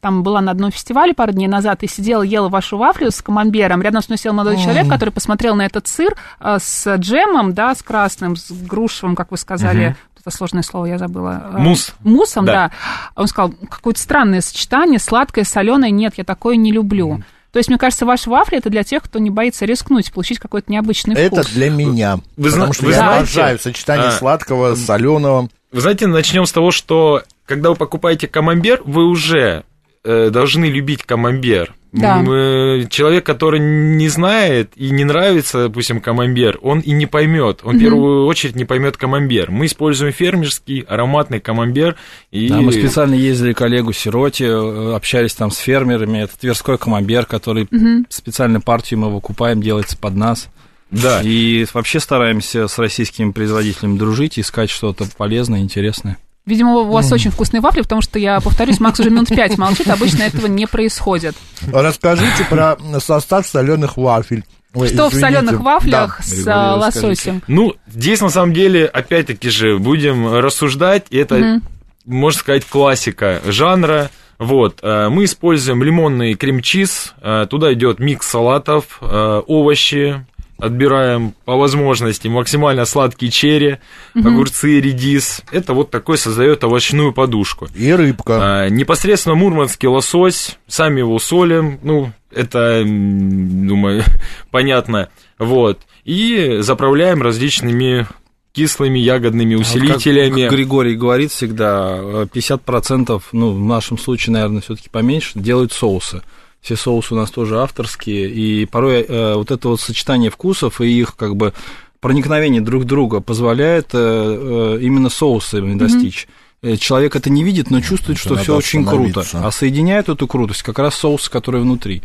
там 0.00 0.22
была 0.22 0.40
на 0.40 0.50
одном 0.52 0.70
фестивале 0.70 1.12
пару 1.12 1.32
дней 1.32 1.46
назад 1.46 1.82
и 1.82 1.86
сидела, 1.86 2.22
ела 2.22 2.48
вашу 2.48 2.78
вафлю 2.78 3.10
с 3.10 3.20
камамбером, 3.20 3.82
рядом 3.82 4.00
с 4.00 4.08
мной 4.08 4.16
сел 4.16 4.32
молодой 4.32 4.56
человек, 4.56 4.88
который 4.88 5.10
посмотрел 5.10 5.56
на 5.56 5.66
этот 5.66 5.86
сыр 5.86 6.14
э, 6.40 6.56
с 6.58 6.96
джемом, 6.96 7.52
да, 7.52 7.74
с 7.74 7.82
красным, 7.82 8.36
с 8.36 8.50
грушевым, 8.50 9.14
как 9.14 9.30
вы 9.30 9.36
сказали, 9.36 9.94
это 10.18 10.34
сложное 10.34 10.62
слово, 10.62 10.86
я 10.86 10.96
забыла. 10.96 11.50
Э, 11.52 11.58
Мусс. 11.58 11.94
Муссом, 12.02 12.46
да. 12.46 12.52
Да. 12.52 12.70
Он 13.14 13.26
сказал, 13.26 13.52
какое-то 13.68 14.00
странное 14.00 14.40
сочетание, 14.40 14.98
сладкое, 14.98 15.44
соленое, 15.44 15.90
нет, 15.90 16.14
я 16.16 16.24
такое 16.24 16.56
не 16.56 16.72
люблю. 16.72 17.22
То 17.52 17.58
есть, 17.58 17.68
мне 17.68 17.78
кажется, 17.78 18.04
ваша 18.04 18.28
вафля 18.28 18.58
это 18.58 18.68
для 18.70 18.82
тех, 18.84 19.02
кто 19.02 19.18
не 19.18 19.30
боится 19.30 19.64
рискнуть, 19.64 20.12
получить 20.12 20.38
какой-то 20.38 20.70
необычный 20.70 21.14
Это 21.14 21.42
вкус. 21.42 21.52
для 21.52 21.70
меня. 21.70 22.20
Вы 22.36 22.50
зна- 22.50 22.60
потому 22.66 22.72
что 22.74 22.84
вы 22.84 22.90
я 22.92 22.96
знаете, 22.98 23.18
обожаю 23.18 23.58
сочетание 23.58 24.08
а, 24.08 24.12
сладкого, 24.12 24.74
соленого. 24.74 25.48
Вы 25.72 25.80
знаете, 25.80 26.06
начнем 26.06 26.44
с 26.44 26.52
того, 26.52 26.70
что 26.70 27.22
когда 27.46 27.70
вы 27.70 27.76
покупаете 27.76 28.28
камамбер, 28.28 28.82
вы 28.84 29.06
уже 29.06 29.64
э, 30.04 30.30
должны 30.30 30.66
любить 30.66 31.04
камамбер. 31.04 31.74
Да. 31.92 32.22
Э, 32.22 32.84
Человек, 32.88 33.24
который 33.24 33.60
не 33.60 34.08
знает 34.08 34.72
и 34.76 34.90
не 34.90 35.04
нравится, 35.04 35.64
допустим, 35.64 36.00
камамбер, 36.00 36.58
он 36.62 36.80
и 36.80 36.92
не 36.92 37.06
поймет. 37.06 37.60
Он 37.62 37.76
в 37.76 37.80
первую 37.80 38.26
очередь 38.26 38.56
не 38.56 38.64
поймет 38.64 38.96
камамбер. 38.96 39.50
Мы 39.50 39.66
используем 39.66 40.12
фермерский 40.12 40.80
ароматный 40.80 41.40
камамбер. 41.40 41.96
И... 42.30 42.48
Да, 42.48 42.60
мы 42.60 42.72
специально 42.72 43.14
ездили 43.14 43.52
к 43.52 43.62
Олегу 43.62 43.92
Сироте, 43.92 44.46
э, 44.46 44.94
общались 44.94 45.34
там 45.34 45.50
с 45.50 45.58
фермерами. 45.58 46.18
Это 46.18 46.38
Тверской 46.38 46.78
камамбер, 46.78 47.26
который 47.26 47.68
специально 48.08 48.60
партию 48.60 49.00
мы 49.00 49.10
выкупаем, 49.12 49.62
делается 49.62 49.96
под 49.96 50.14
нас. 50.14 50.48
Да. 50.90 51.20
И 51.22 51.66
вообще 51.74 52.00
стараемся 52.00 52.66
с 52.66 52.78
российскими 52.78 53.30
производителями 53.30 53.98
дружить, 53.98 54.38
искать 54.38 54.70
что-то 54.70 55.04
полезное, 55.16 55.60
интересное. 55.60 56.16
Видимо, 56.48 56.78
у 56.78 56.90
вас 56.90 57.12
очень 57.12 57.30
вкусные 57.30 57.60
вафли, 57.60 57.82
потому 57.82 58.00
что, 58.00 58.18
я 58.18 58.40
повторюсь, 58.40 58.80
Макс 58.80 58.98
уже 58.98 59.10
минут 59.10 59.28
пять 59.28 59.58
молчит, 59.58 59.88
обычно 59.88 60.22
этого 60.22 60.46
не 60.46 60.66
происходит. 60.66 61.36
Расскажите 61.70 62.44
про 62.48 62.78
состав 63.00 63.46
соленых 63.46 63.98
вафель. 63.98 64.44
Ой, 64.72 64.88
Что 64.88 65.10
в 65.10 65.12
извините. 65.12 65.36
соленых 65.36 65.60
вафлях 65.60 66.20
с 66.24 66.32
Григорий, 66.32 66.50
а, 66.54 66.76
расскажите. 66.76 67.06
лососем? 67.06 67.42
Ну, 67.48 67.74
здесь 67.86 68.20
на 68.22 68.30
самом 68.30 68.54
деле, 68.54 68.86
опять-таки 68.86 69.50
же, 69.50 69.78
будем 69.78 70.34
рассуждать, 70.34 71.06
это, 71.10 71.60
можно 72.06 72.38
сказать, 72.40 72.64
классика 72.64 73.42
жанра. 73.46 74.10
Вот, 74.38 74.78
э, 74.82 75.08
мы 75.10 75.24
используем 75.24 75.82
лимонный 75.82 76.34
крем-чиз, 76.34 77.14
э, 77.20 77.46
туда 77.50 77.72
идет 77.74 77.98
микс 77.98 78.26
салатов, 78.26 78.98
э, 79.02 79.42
овощи, 79.46 80.24
отбираем 80.58 81.34
по 81.44 81.56
возможности 81.56 82.28
максимально 82.28 82.84
сладкие 82.84 83.30
черри, 83.30 83.78
огурцы, 84.14 84.80
редис. 84.80 85.42
Это 85.52 85.72
вот 85.72 85.90
такой 85.90 86.18
создает 86.18 86.64
овощную 86.64 87.12
подушку. 87.12 87.68
И 87.74 87.92
рыбка. 87.92 88.64
А, 88.64 88.68
непосредственно 88.68 89.36
мурманский 89.36 89.88
лосось, 89.88 90.58
сами 90.66 91.00
его 91.00 91.18
солим, 91.18 91.78
ну, 91.82 92.12
это, 92.30 92.82
думаю, 92.84 94.02
понятно, 94.50 95.08
вот, 95.38 95.80
и 96.04 96.58
заправляем 96.60 97.22
различными 97.22 98.06
кислыми 98.52 98.98
ягодными 98.98 99.54
А 99.54 99.58
усилителями. 99.58 100.42
Как 100.42 100.52
Григорий 100.52 100.96
говорит 100.96 101.30
всегда, 101.30 101.96
э, 102.00 102.26
50%, 102.32 103.22
ну, 103.32 103.52
в 103.52 103.60
нашем 103.60 103.98
случае, 103.98 104.32
наверное, 104.32 104.62
все-таки 104.62 104.88
поменьше, 104.88 105.38
делают 105.38 105.72
соусы. 105.72 106.22
Все 106.68 106.76
соусы 106.76 107.14
у 107.14 107.16
нас 107.16 107.30
тоже 107.30 107.62
авторские, 107.62 108.28
и 108.28 108.66
порой 108.66 109.00
э, 109.00 109.34
вот 109.36 109.50
это 109.50 109.70
вот 109.70 109.80
сочетание 109.80 110.30
вкусов 110.30 110.82
и 110.82 111.00
их 111.00 111.16
как 111.16 111.34
бы 111.34 111.54
проникновение 111.98 112.60
друг 112.60 112.84
друга 112.84 113.20
позволяет 113.20 113.94
э, 113.94 114.76
э, 114.76 114.78
именно 114.82 115.08
соусами 115.08 115.78
достичь. 115.78 116.28
Э, 116.60 116.76
Человек 116.76 117.16
это 117.16 117.30
не 117.30 117.42
видит, 117.42 117.70
но 117.70 117.80
чувствует, 117.80 118.18
что 118.18 118.34
надо 118.34 118.42
все 118.42 118.54
очень 118.54 118.84
круто. 118.84 119.24
А 119.32 119.50
соединяет 119.50 120.10
эту 120.10 120.28
крутость 120.28 120.62
как 120.62 120.78
раз 120.78 120.94
соус, 120.96 121.30
который 121.30 121.62
внутри. 121.62 122.02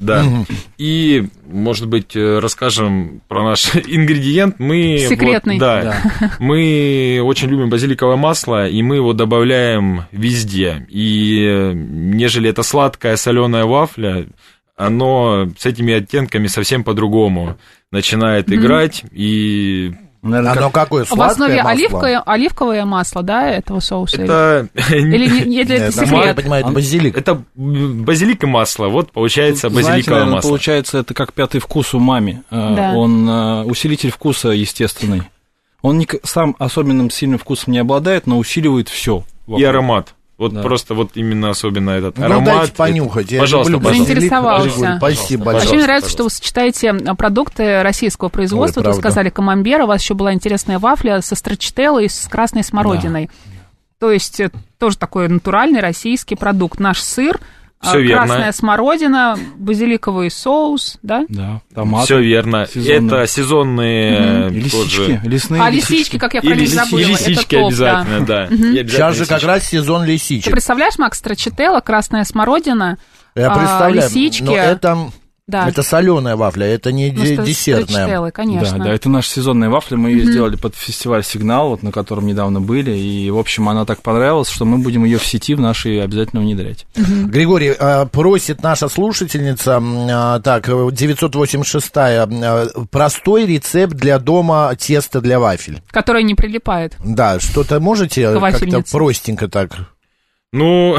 Да. 0.00 0.24
И, 0.78 1.26
может 1.46 1.86
быть, 1.86 2.16
э, 2.16 2.38
расскажем 2.38 3.20
про 3.28 3.44
наш 3.44 3.74
ингредиент. 3.86 4.58
Мы 4.58 4.98
вот, 4.98 5.08
Секретный. 5.10 5.58
да, 5.58 6.02
мы 6.38 7.20
очень 7.22 7.48
любим 7.48 7.68
базиликовое 7.68 8.16
масло, 8.16 8.66
и 8.66 8.82
мы 8.82 8.96
его 8.96 9.12
добавляем 9.12 10.04
везде. 10.10 10.86
И 10.88 11.46
э, 11.46 11.72
нежели 11.74 12.48
это 12.48 12.62
сладкая 12.62 13.16
соленая 13.16 13.66
вафля, 13.66 14.26
оно 14.74 15.50
с 15.58 15.66
этими 15.66 15.92
оттенками 15.92 16.46
совсем 16.46 16.82
по-другому 16.82 17.58
начинает 17.92 18.50
играть, 18.50 19.04
и 19.12 19.92
Наверное, 20.22 20.52
Оно 20.52 20.70
как- 20.70 20.84
какое, 20.84 21.04
В 21.04 21.12
основе 21.12 21.34
сладкое 21.34 21.56
масло? 21.56 21.70
оливковое, 21.70 22.20
оливковое 22.20 22.84
масло, 22.84 23.22
да, 23.22 23.48
этого 23.50 23.80
соуса? 23.80 24.20
это... 24.22 24.68
Или, 24.90 25.14
или 25.16 25.44
не- 25.48 25.56
или 25.62 25.74
это 25.76 25.84
Нет, 25.86 25.96
я 25.96 26.06
секрет? 26.06 26.36
понимаю, 26.36 26.64
это 26.64 26.72
базилик. 26.72 27.16
Это 27.16 27.42
базилик 27.54 28.42
и 28.44 28.46
масло, 28.46 28.88
вот 28.88 29.12
получается 29.12 29.70
базиликовое 29.70 30.26
масло. 30.26 30.48
получается, 30.50 30.98
это 30.98 31.14
как 31.14 31.32
пятый 31.32 31.60
вкус 31.60 31.94
умами. 31.94 32.42
Э, 32.50 32.74
Да. 32.76 32.92
Он 32.94 33.28
э, 33.28 33.62
усилитель 33.64 34.10
вкуса 34.10 34.48
естественный. 34.50 35.22
Он 35.82 35.96
не 35.96 36.06
сам 36.24 36.54
особенным 36.58 37.08
сильным 37.10 37.38
вкусом 37.38 37.72
не 37.72 37.78
обладает, 37.78 38.26
но 38.26 38.36
усиливает 38.36 38.90
все. 38.90 39.24
И 39.48 39.64
аромат. 39.64 40.14
Вот 40.40 40.54
Да. 40.54 40.62
просто 40.62 40.94
вот 40.94 41.10
именно 41.16 41.50
особенно 41.50 41.90
этот 41.90 42.16
Ну, 42.16 42.24
аромат. 42.24 42.44
дайте 42.46 42.72
понюхать. 42.72 43.30
Я 43.30 43.40
Пожалуйста, 43.40 43.72
люблю 43.72 43.88
пожалуйста. 43.90 44.12
Заинтересовался. 44.14 44.96
Спасибо 44.96 45.44
Пожалуйста. 45.44 45.44
Очень 45.44 45.44
большое. 45.44 45.82
нравится, 45.82 46.10
что 46.10 46.24
вы 46.24 46.30
сочетаете 46.30 46.94
продукты 46.94 47.82
российского 47.82 48.30
производства. 48.30 48.80
Ой, 48.80 48.86
Тут 48.86 48.96
сказали 48.96 49.28
камамбер, 49.28 49.82
у 49.82 49.86
вас 49.86 50.00
еще 50.00 50.14
была 50.14 50.32
интересная 50.32 50.78
вафля 50.78 51.20
со 51.20 51.34
строчителлой 51.34 52.06
и 52.06 52.08
с 52.08 52.26
красной 52.26 52.64
смородиной. 52.64 53.28
То 53.98 54.10
есть 54.10 54.40
э, 54.40 54.50
тоже 54.78 54.96
такой 54.96 55.28
натуральный 55.28 55.80
российский 55.80 56.36
продукт. 56.36 56.80
Наш 56.80 57.00
сыр, 57.02 57.38
а, 57.82 57.88
Всё 57.88 58.00
верно. 58.00 58.26
красная 58.26 58.52
смородина, 58.52 59.38
базиликовый 59.56 60.30
соус, 60.30 60.98
да? 61.02 61.24
Да, 61.28 61.62
томат. 61.74 62.04
Все 62.04 62.20
верно. 62.20 62.66
сезонные. 62.66 63.16
Это 63.18 63.26
сезонные 63.26 64.42
тоже. 64.50 64.52
лисички, 65.06 65.20
лесные 65.26 65.62
А 65.62 65.70
лисички, 65.70 66.18
как 66.18 66.34
я 66.34 66.40
И, 66.40 66.46
про 66.46 66.54
них 66.56 66.68
лиси- 66.68 66.74
забыла, 66.74 66.98
и 67.00 67.02
это 67.14 67.30
лисички 67.30 67.56
топ, 67.56 67.72
да. 67.74 68.00
обязательно, 68.00 68.26
да. 68.26 68.44
И 68.44 68.46
обязательно 68.78 68.88
Сейчас 68.90 69.16
же 69.16 69.24
как 69.26 69.30
лисички. 69.38 69.46
раз 69.46 69.64
сезон 69.64 70.04
Ты 70.04 70.10
лисичек. 70.12 70.52
представляешь, 70.52 70.98
Макс, 70.98 71.18
строчителла, 71.18 71.80
красная 71.80 72.24
смородина, 72.24 72.98
Я 73.34 73.50
а, 73.52 73.58
представляю. 73.58 73.94
лисички. 73.96 74.42
Но 74.42 74.56
это, 74.56 74.98
да, 75.50 75.68
это 75.68 75.82
соленая 75.82 76.36
вафля, 76.36 76.66
это 76.66 76.92
не 76.92 77.10
ну, 77.10 77.22
де- 77.22 77.36
десертная. 77.36 77.86
строчителлой, 77.86 78.32
конечно. 78.32 78.78
Да, 78.78 78.84
да, 78.84 78.94
это 78.94 79.08
наша 79.08 79.28
сезонная 79.28 79.68
вафля. 79.68 79.96
Мы 79.96 80.10
ее 80.10 80.24
сделали 80.24 80.56
под 80.56 80.74
фестиваль 80.74 81.24
Сигнал, 81.24 81.70
вот, 81.70 81.82
на 81.82 81.92
котором 81.92 82.26
недавно 82.26 82.60
были. 82.60 82.92
И, 82.92 83.30
в 83.30 83.38
общем, 83.38 83.68
она 83.68 83.84
так 83.84 84.02
понравилась, 84.02 84.48
что 84.48 84.64
мы 84.64 84.78
будем 84.78 85.04
ее 85.04 85.18
в 85.18 85.26
сети 85.26 85.54
в 85.54 85.60
нашей 85.60 86.02
обязательно 86.02 86.40
внедрять. 86.40 86.86
Григорий, 86.96 87.74
э, 87.78 88.06
просит 88.06 88.62
наша 88.62 88.88
слушательница, 88.88 89.80
а, 89.82 90.40
так, 90.40 90.68
э, 90.68 90.72
986-я, 90.72 92.28
э, 92.30 92.68
простой 92.90 93.46
рецепт 93.46 93.94
для 93.94 94.18
дома 94.18 94.74
теста 94.78 95.20
для 95.20 95.38
вафель. 95.38 95.82
Которая 95.90 96.22
не 96.22 96.34
прилипает. 96.34 96.96
Да, 97.04 97.40
что-то 97.40 97.80
можете 97.80 98.32
как-то 98.32 98.82
простенько 98.90 99.48
так? 99.48 99.72
Ну, 100.52 100.96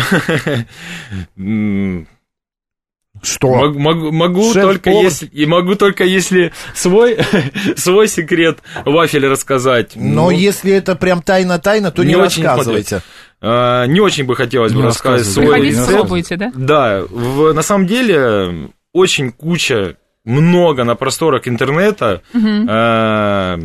Что? 3.24 3.48
мог- 3.48 3.75
могу, 3.78 4.12
могу 4.12 4.44
Шеф-повар. 4.54 4.74
только 4.78 4.90
если 4.90 5.25
и 5.28 5.46
могу 5.46 5.75
только 5.75 6.04
если 6.04 6.51
свой 6.74 7.18
свой 7.75 8.08
секрет 8.08 8.60
вафель 8.86 9.28
рассказать. 9.28 9.92
Но 9.96 10.25
Ну, 10.25 10.30
если 10.32 10.72
это 10.74 10.96
прям 10.96 11.22
тайна-тайна, 11.22 11.92
то 11.92 12.04
не, 12.04 12.10
Не 12.10 12.16
очень 12.16 12.44
рассказывайте. 12.44 13.01
а, 13.42 13.86
не 13.86 14.00
очень 14.00 14.25
бы 14.25 14.36
хотелось 14.36 14.72
бы 14.74 14.80
Не 14.80 14.86
рассказывай. 14.86 15.24
свой 15.32 15.46
Приходите, 15.48 15.78
рецепт. 15.78 15.92
пробуйте, 15.92 16.36
да? 16.38 16.51
Да, 16.56 17.01
в- 17.10 17.54
на 17.54 17.62
самом 17.62 17.86
деле 17.88 18.70
очень 18.94 19.32
куча, 19.32 19.96
много 20.25 20.84
на 20.84 20.96
просторах 20.96 21.48
интернета 21.48 22.22
э, 22.34 23.58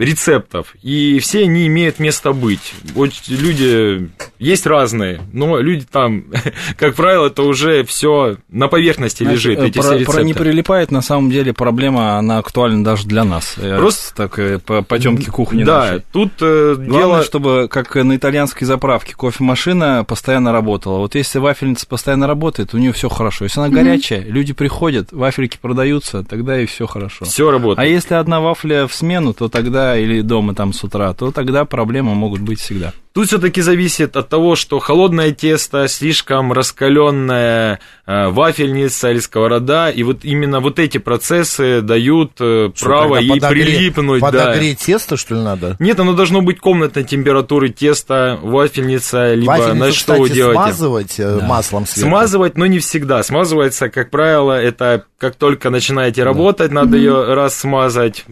рецептов, 0.00 0.74
и 0.82 1.18
все 1.20 1.42
они 1.44 1.66
имеют 1.66 1.98
место 1.98 2.32
быть. 2.32 2.72
Очень- 2.96 3.36
люди 3.36 4.10
есть 4.38 4.66
разные, 4.66 5.20
но 5.32 5.58
люди 5.60 5.86
там, 5.90 6.24
как 6.78 6.94
правило, 6.94 7.26
это 7.26 7.42
уже 7.42 7.84
все 7.84 8.36
на 8.48 8.68
поверхности 8.68 9.22
лежит, 9.22 9.58
Значит, 9.58 9.76
эти 9.76 9.78
про, 9.78 9.82
все 9.82 9.90
про 9.92 9.98
рецепты. 10.00 10.24
не 10.24 10.34
прилипает, 10.34 10.90
на 10.90 11.02
самом 11.02 11.30
деле, 11.30 11.52
проблема, 11.52 12.16
она 12.18 12.38
актуальна 12.38 12.82
даже 12.82 13.06
для 13.06 13.24
нас. 13.24 13.56
Я 13.58 13.76
Просто- 13.76 14.14
так 14.14 14.38
э, 14.38 14.58
по 14.58 14.82
потемки 14.82 15.28
кухни 15.30 15.64
Да, 15.64 15.80
нашей. 15.80 16.02
тут 16.12 16.32
э, 16.40 16.74
Главное, 16.76 16.98
дело... 16.98 17.22
чтобы, 17.24 17.68
как 17.70 17.94
на 17.94 18.16
итальянской 18.16 18.66
заправке, 18.66 19.14
кофемашина 19.14 20.04
постоянно 20.04 20.52
работала. 20.52 20.98
Вот 20.98 21.14
если 21.14 21.38
вафельница 21.38 21.86
постоянно 21.86 22.26
работает, 22.26 22.72
у 22.74 22.78
нее 22.78 22.92
все 22.92 23.08
хорошо. 23.08 23.44
Если 23.44 23.60
она 23.60 23.68
горячая, 23.68 24.22
люди 24.24 24.52
приходят, 24.52 25.12
вафельки 25.12 25.58
продаются, 25.60 26.24
тогда 26.24 26.60
и 26.60 26.66
все 26.66 26.86
хорошо. 26.86 27.24
Все 27.26 27.50
работает. 27.50 27.78
А 27.78 27.86
если 27.90 28.14
одна 28.14 28.40
вафля 28.40 28.86
в 28.86 28.94
смену, 28.94 29.34
то 29.34 29.48
тогда, 29.48 29.89
или 29.96 30.20
дома 30.22 30.54
там 30.54 30.72
с 30.72 30.82
утра, 30.84 31.12
то 31.14 31.30
тогда 31.30 31.64
проблемы 31.64 32.14
могут 32.14 32.40
быть 32.40 32.60
всегда. 32.60 32.92
Тут 33.12 33.26
все-таки 33.26 33.60
зависит 33.60 34.16
от 34.16 34.28
того, 34.28 34.54
что 34.54 34.78
холодное 34.78 35.32
тесто, 35.32 35.88
слишком 35.88 36.52
раскаленная 36.52 37.80
э, 38.06 38.28
вафельница 38.28 39.10
или 39.10 39.18
сковорода, 39.18 39.90
и 39.90 40.02
вот 40.04 40.18
именно 40.24 40.60
вот 40.60 40.78
эти 40.78 40.98
процессы 40.98 41.80
дают 41.80 42.32
э, 42.38 42.70
Что, 42.74 42.84
право 42.86 43.16
ей 43.16 43.30
подогре- 43.40 43.64
прилипнуть. 43.64 44.20
да. 44.20 44.26
Подогреть 44.30 44.78
тесто, 44.78 45.16
что 45.16 45.34
ли, 45.34 45.40
надо? 45.42 45.74
Нет, 45.80 45.98
оно 45.98 46.12
должно 46.12 46.40
быть 46.40 46.60
комнатной 46.60 47.02
температуры 47.02 47.70
теста, 47.70 48.38
вафельница, 48.42 49.34
либо 49.34 49.50
Вафельницу, 49.50 49.76
на 49.76 49.92
что 49.92 50.12
кстати, 50.12 50.20
вы 50.20 50.30
делаете. 50.30 50.62
смазывать 50.62 51.14
э, 51.20 51.40
маслом 51.42 51.86
сверху. 51.86 52.10
Смазывать, 52.10 52.56
но 52.56 52.66
не 52.66 52.78
всегда. 52.78 53.22
Смазывается, 53.24 53.88
как 53.88 54.10
правило, 54.10 54.52
это 54.52 55.04
как 55.18 55.34
только 55.34 55.70
начинаете 55.70 56.22
работать, 56.22 56.70
надо 56.70 56.96
ее 56.96 57.34
раз 57.34 57.56
смазать. 57.56 58.24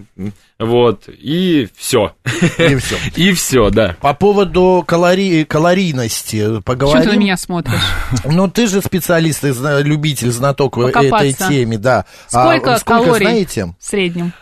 Вот, 0.58 1.04
и 1.08 1.68
все. 1.76 2.14
И 2.58 2.74
все. 2.76 2.96
И 3.14 3.32
все, 3.32 3.70
да. 3.70 3.94
По 4.00 4.12
поводу 4.12 4.82
калори... 4.84 5.44
калорийности 5.44 6.40
Почему 6.40 6.62
поговорим. 6.62 7.02
ты 7.02 7.08
на 7.12 7.16
меня 7.16 7.36
смотришь? 7.36 7.80
Ну, 8.24 8.50
ты 8.50 8.66
же 8.66 8.82
специалист 8.82 9.44
и 9.44 9.52
любитель, 9.82 10.32
знаток 10.32 10.76
в 10.76 10.80
этой 10.80 11.10
Покопаться. 11.10 11.48
теме, 11.48 11.78
да. 11.78 12.06
Сколько, 12.26 12.74
а, 12.74 12.78
сколько 12.78 13.04
калорий 13.04 13.26
знаете? 13.26 13.74
в 13.78 13.84
среднем? 13.84 14.32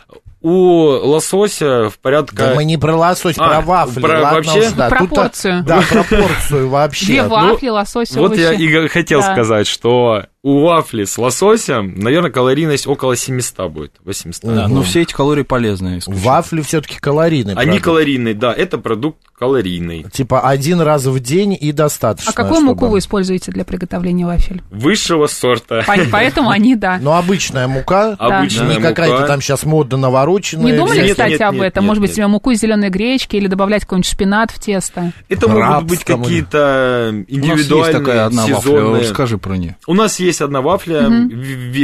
У 0.41 0.85
лосося 0.85 1.89
в 1.89 1.99
порядка... 1.99 2.35
Да 2.35 2.53
мы 2.55 2.63
не 2.63 2.77
про 2.77 2.95
лосось, 2.95 3.35
А, 3.37 3.47
про 3.47 3.61
вафли. 3.61 4.01
про 4.01 4.21
ладно 4.21 4.51
вообще? 4.53 4.71
да. 4.71 4.89
Пропорцию. 4.89 5.63
Да, 5.63 5.83
пропорцию 5.89 6.69
вообще. 6.69 7.05
Две 7.05 7.23
ну, 7.23 7.29
вафли, 7.29 7.69
лосось, 7.69 8.11
Вот 8.11 8.31
овощи. 8.31 8.39
я 8.41 8.53
и 8.53 8.87
хотел 8.87 9.21
Да. 9.21 9.33
сказать, 9.33 9.67
что 9.67 10.23
у 10.47 10.61
вафли 10.61 11.03
с 11.03 11.17
лососем, 11.17 11.93
наверное, 11.97 12.31
калорийность 12.31 12.87
около 12.87 13.15
700 13.17 13.69
будет, 13.71 13.91
800. 14.05 14.55
Да, 14.55 14.67
но 14.67 14.81
все 14.83 15.01
эти 15.01 15.13
калории 15.13 15.43
полезные. 15.43 15.99
исключительно. 15.99 16.31
Вафли 16.31 16.61
все-таки 16.61 16.97
калорийный 16.99 17.53
Они 17.53 17.65
продукт. 17.65 17.83
калорийные, 17.83 18.33
да, 18.33 18.53
это 18.53 18.77
продукт 18.77 19.17
калорийный. 19.37 20.03
Типа 20.11 20.41
один 20.41 20.79
раз 20.81 21.05
в 21.05 21.19
день 21.19 21.57
и 21.59 21.71
достаточно. 21.71 22.31
А 22.31 22.33
какую 22.33 22.55
чтобы- 22.61 22.67
муку 22.73 22.87
вы 22.87 22.99
используете 22.99 23.51
для 23.51 23.65
приготовления 23.65 24.25
вафель? 24.25 24.61
Высшего 24.71 25.27
сорта. 25.27 25.83
По- 25.85 25.95
Поэтому 26.11 26.49
они, 26.49 26.75
да. 26.75 26.97
Ну, 27.01 27.11
обычная 27.11 27.67
мука. 27.67 28.15
Обычная 28.17 28.75
Не 28.77 28.81
какая-то 28.81 29.27
там 29.27 29.41
сейчас 29.41 29.63
модно 29.63 29.97
навороченная. 29.97 30.71
Не 30.71 30.77
думали, 30.77 31.09
кстати, 31.09 31.41
об 31.41 31.59
этом? 31.61 31.85
Может 31.85 32.01
быть, 32.01 32.13
себе 32.13 32.27
муку 32.27 32.51
из 32.51 32.59
зеленой 32.61 32.89
гречки 32.89 33.35
или 33.35 33.47
добавлять 33.47 33.83
какой-нибудь 33.83 34.09
шпинат 34.09 34.51
в 34.51 34.59
тесто? 34.59 35.11
Это 35.29 35.47
могут 35.49 35.83
быть 35.89 36.03
какие-то 36.03 37.09
У 37.11 37.13
нас 37.13 37.27
есть 37.27 37.29
индивидуальные, 37.29 37.93
такая 37.99 38.25
одна 38.25 38.41
вафля, 38.43 38.61
сезонные. 38.61 39.01
расскажи 39.03 39.37
про 39.37 39.57
нее. 39.57 39.77
У 39.87 39.93
нас 39.93 40.19
есть 40.19 40.36
одна 40.41 40.61
вафля 40.61 41.09
в- 41.09 41.29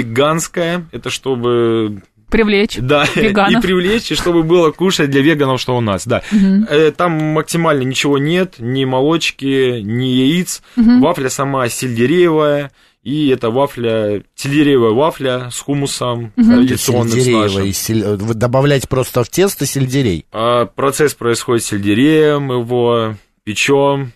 веганская, 0.04 0.86
это 0.92 1.10
чтобы 1.10 2.02
Привлечь 2.30 2.78
Да, 2.80 3.06
веганов. 3.16 3.64
и 3.64 3.68
привлечь, 3.68 4.12
и 4.12 4.16
чтобы 4.16 4.42
было 4.42 4.72
кушать 4.72 5.12
для 5.12 5.22
веганов, 5.22 5.62
что 5.62 5.78
у 5.78 5.82
нас, 5.82 6.08
да. 6.08 6.24
Э, 6.32 6.92
Там 6.96 7.12
максимально 7.34 7.84
ничего 7.84 8.18
нет, 8.18 8.56
ни 8.58 8.86
молочки, 8.86 9.82
ни 9.82 10.06
яиц. 10.06 10.64
Вафля 10.76 11.30
сама 11.30 11.70
сельдереевая, 11.70 12.72
и 13.04 13.28
это 13.28 13.52
вафля, 13.52 14.24
сельдереевая 14.34 14.92
вафля 14.94 15.50
с 15.52 15.60
хумусом, 15.60 16.32
традиционным 16.36 17.20
с 17.20 17.28
нашим. 17.28 17.68
сель- 17.74 18.16
вы 18.16 18.34
добавлять 18.34 18.90
просто 18.90 19.24
в 19.24 19.30
тесто 19.30 19.68
сельдерей. 19.68 20.26
А, 20.32 20.66
Процесс 20.66 21.14
происходит 21.14 21.64
с 21.64 21.68
сельдереем, 21.68 22.50
его 22.52 23.16
печем, 23.44 24.12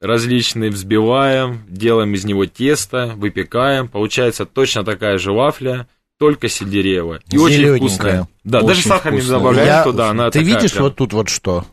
различные 0.00 0.70
взбиваем, 0.70 1.62
делаем 1.68 2.14
из 2.14 2.24
него 2.24 2.46
тесто, 2.46 3.12
выпекаем. 3.16 3.88
Получается 3.88 4.46
точно 4.46 4.84
такая 4.84 5.18
же 5.18 5.32
вафля, 5.32 5.86
только 6.18 6.48
сельдереевая. 6.48 7.20
И 7.30 7.38
очень 7.38 7.76
вкусная. 7.76 8.28
Да, 8.44 8.58
Очень 8.58 8.68
даже 8.68 8.82
сахар 8.82 9.12
не 9.12 9.20
Я- 9.64 9.84
туда, 9.84 10.10
она 10.10 10.30
Ты 10.30 10.40
видишь 10.42 10.72
прям- 10.72 10.84
вот 10.84 10.96
тут 10.96 11.12
вот 11.12 11.28
что? 11.28 11.64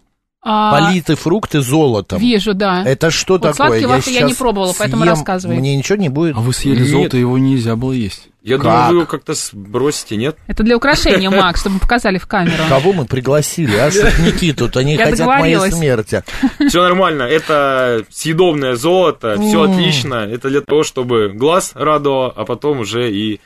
А, 0.50 0.72
Политы 0.80 1.16
фрукты 1.16 1.60
золотом. 1.60 2.20
Вижу, 2.20 2.54
да. 2.54 2.82
Это 2.86 3.12
что 3.12 3.34
Вот 3.34 3.42
такое? 3.42 3.54
сладкие 3.54 3.88
вафли 3.88 4.12
я 4.14 4.22
не 4.22 4.34
пробовала, 4.34 4.74
поэтому 4.78 5.02
съем, 5.04 5.14
рассказывай. 5.14 5.58
Мне 5.58 5.76
ничего 5.76 5.98
не 5.98 6.08
будет? 6.08 6.38
А 6.38 6.40
вы 6.40 6.54
съели 6.54 6.80
Нет. 6.80 6.88
золото, 6.88 7.18
его 7.18 7.38
нельзя 7.38 7.76
было 7.76 7.92
есть. 7.92 8.30
Я 8.44 8.56
Как? 8.56 8.64
думаю, 8.64 8.88
вы 8.88 8.96
его 9.00 9.06
как-то 9.08 9.34
сбросите, 9.34 10.16
нет? 10.16 10.38
Это 10.48 10.64
для 10.64 10.78
украшения, 10.78 11.30
Макс, 11.30 11.60
чтобы 11.66 11.80
показали 11.80 12.18
в 12.18 12.28
камеру. 12.28 12.64
Кого 12.70 12.94
мы 12.94 13.04
пригласили? 13.04 13.76
А 13.76 13.92
шутники 13.92 14.54
тут, 14.54 14.78
они 14.78 14.96
Я 14.96 15.08
хотят 15.08 15.28
моей 15.28 15.60
смерти. 15.70 16.24
Все 16.70 16.82
нормально, 16.82 17.24
это 17.24 18.06
съедобное 18.10 18.76
золото, 18.76 19.36
все 19.38 19.64
отлично. 19.64 20.16
Это 20.32 20.48
для 20.48 20.62
того, 20.62 20.84
чтобы 20.84 21.34
глаз 21.34 21.72
радовал, 21.76 22.32
а 22.34 22.46
потом 22.46 22.80
уже 22.80 23.12
и 23.12 23.42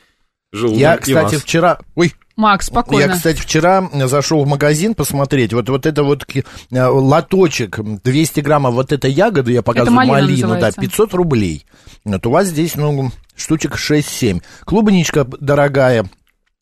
желудок 0.53 0.79
Я, 0.79 0.97
кстати, 0.97 1.37
вчера... 1.37 1.79
Ой, 1.95 2.13
Макс, 2.35 2.67
спокойно. 2.67 3.11
Я, 3.11 3.15
кстати, 3.15 3.39
вчера 3.39 3.89
зашел 4.05 4.43
в 4.43 4.47
магазин 4.47 4.95
посмотреть, 4.95 5.53
вот, 5.53 5.69
вот 5.69 5.85
это 5.85 6.03
вот 6.03 6.25
э, 6.33 6.41
лоточек, 6.85 7.79
200 7.79 8.39
граммов 8.39 8.73
вот 8.73 8.91
этой 8.91 9.11
ягоды, 9.11 9.53
я 9.53 9.61
показываю 9.61 9.95
малина 9.95 10.13
малину, 10.13 10.41
да, 10.41 10.53
называется. 10.53 10.81
500 10.81 11.13
рублей. 11.13 11.65
Вот 12.05 12.25
у 12.25 12.31
вас 12.31 12.47
здесь, 12.47 12.75
ну, 12.75 13.11
штучек 13.35 13.75
6-7. 13.75 14.41
Клубничка 14.65 15.25
дорогая, 15.25 16.09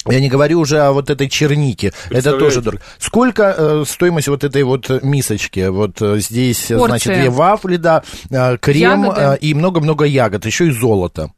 я 0.07 0.19
не 0.19 0.29
говорю 0.29 0.59
уже 0.59 0.79
о 0.79 0.91
вот 0.91 1.09
этой 1.09 1.29
чернике, 1.29 1.93
это 2.09 2.38
тоже 2.38 2.61
дорого. 2.61 2.81
Сколько 2.97 3.55
э, 3.57 3.83
стоимость 3.85 4.27
вот 4.27 4.43
этой 4.43 4.63
вот 4.63 4.89
мисочки? 5.03 5.67
Вот 5.67 6.01
э, 6.01 6.19
здесь, 6.19 6.71
э, 6.71 6.77
Порция. 6.77 6.88
значит, 6.88 7.13
две 7.13 7.29
вафли, 7.29 7.75
да, 7.75 8.03
э, 8.29 8.57
крем 8.57 9.11
э, 9.11 9.38
и 9.39 9.53
много-много 9.53 10.05
ягод, 10.05 10.45
еще 10.45 10.67
и 10.67 10.71
золото. 10.71 11.31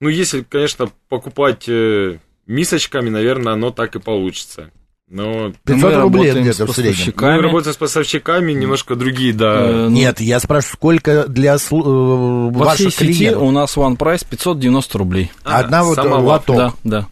Ну, 0.00 0.08
если, 0.08 0.42
конечно, 0.42 0.90
покупать 1.08 1.68
э, 1.68 2.18
мисочками, 2.46 3.08
наверное, 3.10 3.52
оно 3.54 3.70
так 3.70 3.96
и 3.96 3.98
получится. 3.98 4.70
Но 5.10 5.52
500 5.66 5.66
Мы 5.66 6.00
рублей 6.00 6.30
работаем 6.30 6.40
где-то 6.42 6.66
с 6.66 6.70
в 6.70 6.74
среднем. 6.74 6.92
поставщиками. 6.92 7.36
мы 7.36 7.42
работаем 7.42 7.74
с 7.74 7.76
поставщиками, 7.76 8.52
немножко 8.52 8.96
другие, 8.96 9.34
да. 9.34 9.56
Э, 9.60 9.72
ну, 9.88 9.90
Нет, 9.90 10.20
я 10.20 10.40
спрашиваю, 10.40 10.72
сколько 10.74 11.28
для 11.28 11.56
слу- 11.56 11.82
э, 11.84 12.50
Во 12.50 12.70
всей 12.74 12.86
ваших 12.86 12.98
сети 12.98 13.12
клиентов? 13.18 13.42
у 13.42 13.50
нас 13.50 13.76
one 13.76 13.98
price 13.98 14.24
590 14.28 14.96
рублей. 14.98 15.30
А, 15.44 15.58
Одна 15.58 15.84
вот 15.84 15.98
э, 15.98 16.02
лоток. 16.02 16.56
Да, 16.56 16.72
да. 16.84 17.06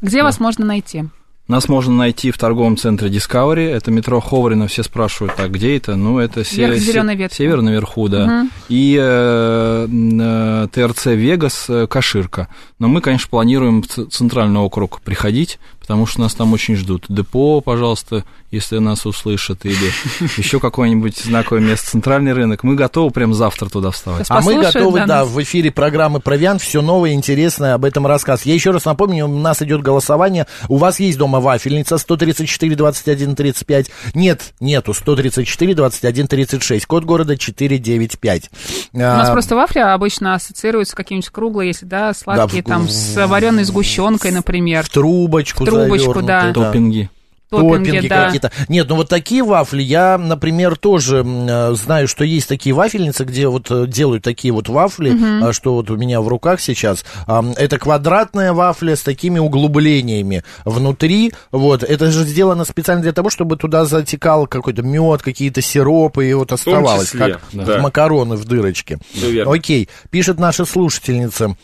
Где 0.00 0.22
вас 0.22 0.40
можно 0.40 0.64
найти? 0.64 1.04
Нас 1.46 1.68
можно 1.68 1.92
найти 1.94 2.30
в 2.30 2.38
торговом 2.38 2.78
центре 2.78 3.10
Discovery. 3.10 3.68
Это 3.70 3.90
метро 3.90 4.18
Ховрина. 4.18 4.66
Все 4.66 4.82
спрашивают, 4.82 5.34
а 5.38 5.48
где 5.48 5.76
это? 5.76 5.94
Ну, 5.94 6.18
это 6.18 6.42
се- 6.42 6.56
Вверх 6.56 6.74
се- 6.76 6.80
зелёной 6.92 7.16
ветки. 7.16 7.36
север 7.36 7.60
наверху, 7.60 8.08
да. 8.08 8.26
Мгм. 8.26 8.50
И 8.70 8.96
э, 8.98 9.86
э, 9.90 10.68
ТРЦ 10.72 11.06
Вегас 11.14 11.66
э, 11.68 11.86
Каширка. 11.86 12.48
Но 12.78 12.88
мы, 12.88 13.02
конечно, 13.02 13.28
планируем 13.28 13.82
в 13.82 13.86
центральный 14.10 14.60
округ 14.60 15.02
приходить, 15.02 15.58
потому 15.84 16.06
что 16.06 16.22
нас 16.22 16.34
там 16.34 16.50
очень 16.54 16.76
ждут. 16.76 17.04
Депо, 17.10 17.60
пожалуйста, 17.60 18.24
если 18.50 18.78
нас 18.78 19.04
услышат, 19.04 19.66
или 19.66 19.76
еще 20.38 20.58
какое-нибудь 20.58 21.18
знакомое 21.18 21.62
место, 21.62 21.90
центральный 21.90 22.32
рынок. 22.32 22.62
Мы 22.64 22.74
готовы 22.74 23.10
прям 23.10 23.34
завтра 23.34 23.68
туда 23.68 23.90
вставать. 23.90 24.24
А 24.30 24.40
мы 24.40 24.62
готовы, 24.62 25.04
да, 25.04 25.26
в 25.26 25.42
эфире 25.42 25.70
программы 25.70 26.20
«Провиант» 26.20 26.62
все 26.62 26.80
новое, 26.80 27.12
интересное 27.12 27.74
об 27.74 27.84
этом 27.84 28.06
рассказ. 28.06 28.46
Я 28.46 28.54
еще 28.54 28.70
раз 28.70 28.86
напомню, 28.86 29.26
у 29.26 29.38
нас 29.38 29.60
идет 29.60 29.82
голосование. 29.82 30.46
У 30.68 30.78
вас 30.78 31.00
есть 31.00 31.18
дома 31.18 31.40
вафельница 31.40 31.98
134 31.98 32.74
21 32.76 33.36
35? 33.36 33.90
Нет, 34.14 34.54
нету, 34.60 34.94
134 34.94 35.74
21 35.74 36.28
36. 36.28 36.86
Код 36.86 37.04
города 37.04 37.36
495. 37.36 38.50
У 38.94 38.98
нас 38.98 39.28
просто 39.30 39.54
вафли 39.54 39.80
обычно 39.80 40.34
ассоциируются 40.34 40.92
с 40.92 40.94
каким-нибудь 40.94 41.28
круглой, 41.28 41.66
если 41.66 41.84
да, 41.84 42.14
сладкие, 42.14 42.62
в- 42.62 42.66
там, 42.66 42.88
с 42.88 43.26
вареной 43.26 43.64
сгущенкой, 43.64 44.30
например. 44.30 44.84
В 44.84 44.88
трубочку 44.88 45.64
В 45.64 45.66
трубочку, 45.66 45.73
завернутые, 45.74 46.22
да. 46.26 46.52
Топпинги. 46.52 47.10
Топпинги, 47.50 47.90
Топпинги 47.90 48.08
да. 48.08 48.24
какие-то. 48.26 48.52
Нет, 48.68 48.88
ну 48.88 48.96
вот 48.96 49.08
такие 49.08 49.42
вафли, 49.42 49.82
я, 49.82 50.18
например, 50.18 50.76
тоже 50.76 51.24
э, 51.24 51.74
знаю, 51.74 52.08
что 52.08 52.24
есть 52.24 52.48
такие 52.48 52.74
вафельницы, 52.74 53.24
где 53.24 53.48
вот 53.48 53.70
э, 53.70 53.86
делают 53.86 54.24
такие 54.24 54.52
вот 54.52 54.68
вафли, 54.68 55.14
а, 55.42 55.52
что 55.52 55.74
вот 55.74 55.90
у 55.90 55.96
меня 55.96 56.20
в 56.20 56.28
руках 56.28 56.60
сейчас. 56.60 57.04
Ам, 57.26 57.52
Это 57.56 57.78
квадратная 57.78 58.52
вафля 58.52 58.96
с 58.96 59.02
такими 59.02 59.38
углублениями 59.38 60.42
внутри. 60.64 61.32
Вот, 61.52 61.82
это 61.82 62.10
же 62.10 62.24
сделано 62.24 62.64
специально 62.64 63.02
для 63.02 63.12
того, 63.12 63.30
чтобы 63.30 63.56
туда 63.56 63.84
затекал 63.84 64.46
какой-то 64.46 64.82
мед, 64.82 65.22
какие-то 65.22 65.60
сиропы, 65.60 66.28
и 66.28 66.34
вот 66.34 66.52
оставалось, 66.52 67.10
числе, 67.10 67.34
как 67.34 67.42
да. 67.52 67.78
макароны 67.78 68.36
в 68.36 68.44
дырочке. 68.44 68.98
Окей, 69.46 69.88
пишет 70.10 70.38
наша 70.38 70.64
слушательница. 70.64 71.56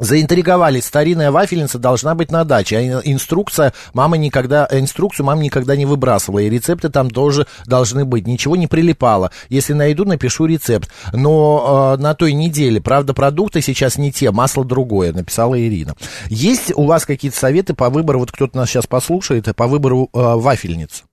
Заинтриговали, 0.00 0.80
старинная 0.80 1.30
вафельница 1.30 1.78
должна 1.78 2.14
быть 2.14 2.32
на 2.32 2.44
даче, 2.44 2.78
а 2.78 2.80
ин- 2.80 3.02
инструкция 3.04 3.74
мама 3.92 4.16
никогда, 4.16 4.66
инструкцию 4.70 5.26
мама 5.26 5.42
никогда 5.42 5.76
не 5.76 5.84
выбрасывала, 5.84 6.38
и 6.38 6.48
рецепты 6.48 6.88
там 6.88 7.10
тоже 7.10 7.46
должны 7.66 8.06
быть, 8.06 8.26
ничего 8.26 8.56
не 8.56 8.66
прилипало. 8.66 9.30
Если 9.50 9.74
найду, 9.74 10.06
напишу 10.06 10.46
рецепт. 10.46 10.90
Но 11.12 11.96
э, 11.98 12.02
на 12.02 12.14
той 12.14 12.32
неделе, 12.32 12.80
правда, 12.80 13.12
продукты 13.12 13.60
сейчас 13.60 13.98
не 13.98 14.10
те, 14.10 14.30
масло 14.30 14.64
другое, 14.64 15.12
написала 15.12 15.60
Ирина. 15.60 15.94
Есть 16.28 16.72
у 16.74 16.86
вас 16.86 17.04
какие-то 17.04 17.36
советы 17.36 17.74
по 17.74 17.90
выбору, 17.90 18.20
вот 18.20 18.32
кто-то 18.32 18.56
нас 18.56 18.70
сейчас 18.70 18.86
послушает, 18.86 19.54
по 19.54 19.66
выбору 19.66 20.08
э, 20.14 20.18
вафельниц? 20.18 21.04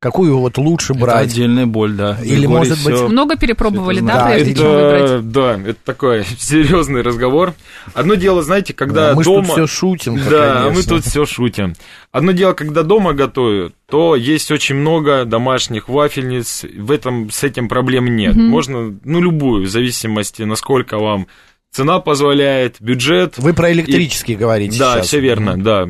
Какую 0.00 0.38
вот 0.38 0.56
лучше 0.58 0.92
Это 0.92 1.00
брать? 1.02 1.26
отдельная 1.32 1.66
боль, 1.66 1.92
да. 1.94 2.18
Или, 2.22 2.36
Григорий 2.42 2.46
может 2.46 2.84
быть, 2.84 2.94
всё- 2.94 3.08
Много 3.08 3.36
перепробовали, 3.36 3.98
да, 3.98 4.14
Да, 4.18 4.26
прежде 4.26 4.52
это, 4.52 4.60
чем 4.60 4.70
выбрать? 4.70 5.30
да, 5.32 5.60
это 5.70 5.78
такой 5.84 6.24
серьезный 6.38 7.02
разговор. 7.02 7.54
Одно 7.94 8.14
дело, 8.14 8.44
знаете, 8.44 8.74
когда 8.74 9.08
Да, 9.10 9.14
мы 9.16 9.24
дома... 9.24 9.42
тут 9.42 9.52
все 9.54 9.66
шутим, 9.66 10.14
Да, 10.30 10.60
мы 10.66 10.70
конечно. 10.70 10.94
тут 10.94 11.04
все 11.04 11.26
шутим. 11.26 11.74
Одно 12.12 12.30
дело, 12.30 12.52
когда 12.52 12.84
дома 12.84 13.12
готовят, 13.12 13.74
то 13.90 14.14
есть 14.14 14.52
очень 14.52 14.76
много 14.76 15.24
домашних 15.24 15.88
вафельниц, 15.88 16.64
в 16.76 16.92
этом, 16.92 17.30
с 17.32 17.42
этим 17.42 17.68
проблем 17.68 18.14
нет. 18.14 18.36
Можно, 18.36 18.96
ну, 19.02 19.20
любую, 19.20 19.66
в 19.66 19.68
зависимости, 19.68 20.42
насколько 20.42 20.96
вам 20.98 21.26
цена 21.72 21.98
позволяет, 21.98 22.76
бюджет. 22.78 23.34
Вы 23.36 23.52
про 23.52 23.72
электрические 23.72 24.36
говорите 24.36 24.78
Да, 24.78 24.94
сейчас. 24.98 25.08
все 25.08 25.18
верно, 25.20 25.60
да. 25.60 25.88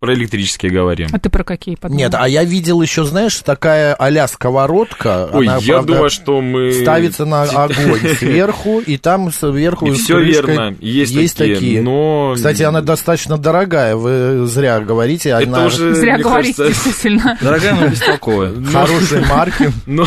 Про 0.00 0.14
электрические 0.14 0.72
говорим. 0.72 1.08
А 1.12 1.18
ты 1.18 1.28
про 1.28 1.44
какие 1.44 1.74
подумал? 1.74 1.98
Нет, 1.98 2.14
а 2.16 2.26
я 2.26 2.42
видел 2.42 2.80
еще, 2.80 3.04
знаешь, 3.04 3.36
такая 3.40 3.92
а-ля 3.92 4.26
сковородка. 4.28 5.28
Ой, 5.30 5.46
она, 5.46 5.58
я 5.58 5.74
правда, 5.74 5.92
думаю, 5.92 6.10
что 6.10 6.40
мы... 6.40 6.72
ставится 6.72 7.26
на 7.26 7.42
огонь 7.64 8.16
сверху, 8.16 8.80
и 8.80 8.96
там 8.96 9.30
сверху 9.30 9.88
И 9.88 9.90
все 9.90 10.18
верно, 10.20 10.74
есть, 10.80 11.36
такие, 11.36 11.82
но... 11.82 12.32
Кстати, 12.34 12.62
она 12.62 12.80
достаточно 12.80 13.36
дорогая, 13.36 13.94
вы 13.94 14.46
зря 14.46 14.80
говорите. 14.80 15.30
Это 15.30 15.42
Она 15.42 15.66
уже, 15.66 15.94
Зря 15.94 16.16
говорите, 16.16 16.56
кажется, 16.56 16.82
действительно. 16.86 17.38
Дорогая, 17.42 17.74
но 17.74 17.88
бестолковая. 17.88 18.54
хорошей 18.72 19.26
марки. 19.26 19.70
но 19.86 20.06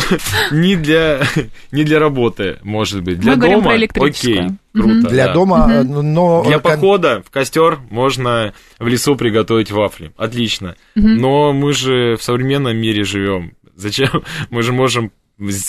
не 0.50 0.74
для, 0.74 1.22
не 1.70 1.84
для 1.84 2.00
работы, 2.00 2.58
может 2.64 3.00
быть. 3.04 3.20
Для 3.20 3.32
Мы 3.32 3.38
говорим 3.38 3.62
про 3.62 3.76
электрическую. 3.76 4.38
окей, 4.46 4.56
круто. 4.74 5.08
Для 5.08 5.26
да. 5.28 5.32
дома, 5.32 5.66
э, 5.70 5.82
но... 5.82 6.42
Для 6.44 6.58
кон- 6.58 6.72
похода 6.72 7.22
в 7.26 7.30
костер 7.30 7.78
можно 7.90 8.52
в 8.78 8.86
лесу 8.86 9.16
приготовить 9.16 9.70
вафли. 9.70 10.12
Отлично. 10.16 10.76
Но 10.94 11.52
мы 11.52 11.72
же 11.72 12.16
в 12.16 12.22
современном 12.22 12.76
мире 12.76 13.04
живем. 13.04 13.52
Зачем? 13.76 14.22
Мы 14.50 14.62
же 14.62 14.72
можем 14.72 15.10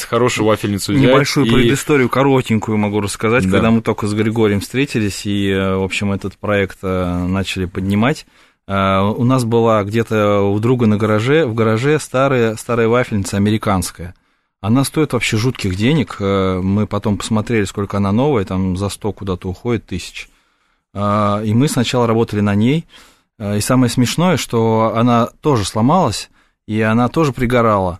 хорошую 0.08 0.46
вафельницу 0.46 0.94
взять. 0.94 1.04
Небольшую 1.04 1.48
и- 1.48 1.52
предысторию, 1.52 2.08
коротенькую 2.10 2.78
могу 2.78 3.02
рассказать. 3.02 3.46
Да. 3.46 3.52
Когда 3.52 3.72
мы 3.72 3.82
только 3.82 4.06
с 4.08 4.14
Григорием 4.14 4.60
встретились 4.60 5.26
и, 5.26 5.50
э, 5.50 5.76
в 5.76 5.84
общем, 5.84 6.12
этот 6.12 6.38
проект 6.38 6.80
э, 6.84 7.26
начали 7.26 7.66
поднимать, 7.66 8.26
у 8.68 9.24
нас 9.24 9.44
была 9.44 9.84
где-то 9.84 10.42
у 10.42 10.58
друга 10.60 10.88
на 10.88 10.98
гараже, 10.98 11.46
в 11.46 11.54
гараже 11.54 12.00
старая, 12.00 12.56
старая 12.56 12.88
вафельница 12.88 13.38
американская. 13.38 14.16
Она 14.66 14.84
стоит 14.84 15.14
вообще 15.14 15.38
жутких 15.38 15.76
денег. 15.76 16.18
Э, 16.20 16.60
Мы 16.60 16.88
потом 16.88 17.18
посмотрели, 17.18 17.66
сколько 17.66 17.98
она 17.98 18.12
новая, 18.12 18.46
там 18.46 18.76
за 18.78 18.90
100 18.90 19.14
куда-то 19.14 19.48
уходит 19.48 19.86
тысяч. 19.86 20.28
А, 20.92 21.40
И 21.44 21.54
мы 21.54 21.68
сначала 21.68 22.08
работали 22.08 22.40
на 22.40 22.56
ней. 22.56 22.86
Э, 23.38 23.60
И 23.60 23.62
самое 23.62 23.92
смешное, 23.92 24.38
что 24.38 24.94
она 24.96 25.28
тоже 25.42 25.66
сломалась, 25.66 26.32
и 26.68 26.82
она 26.82 27.10
тоже 27.10 27.32
пригорала. 27.32 28.00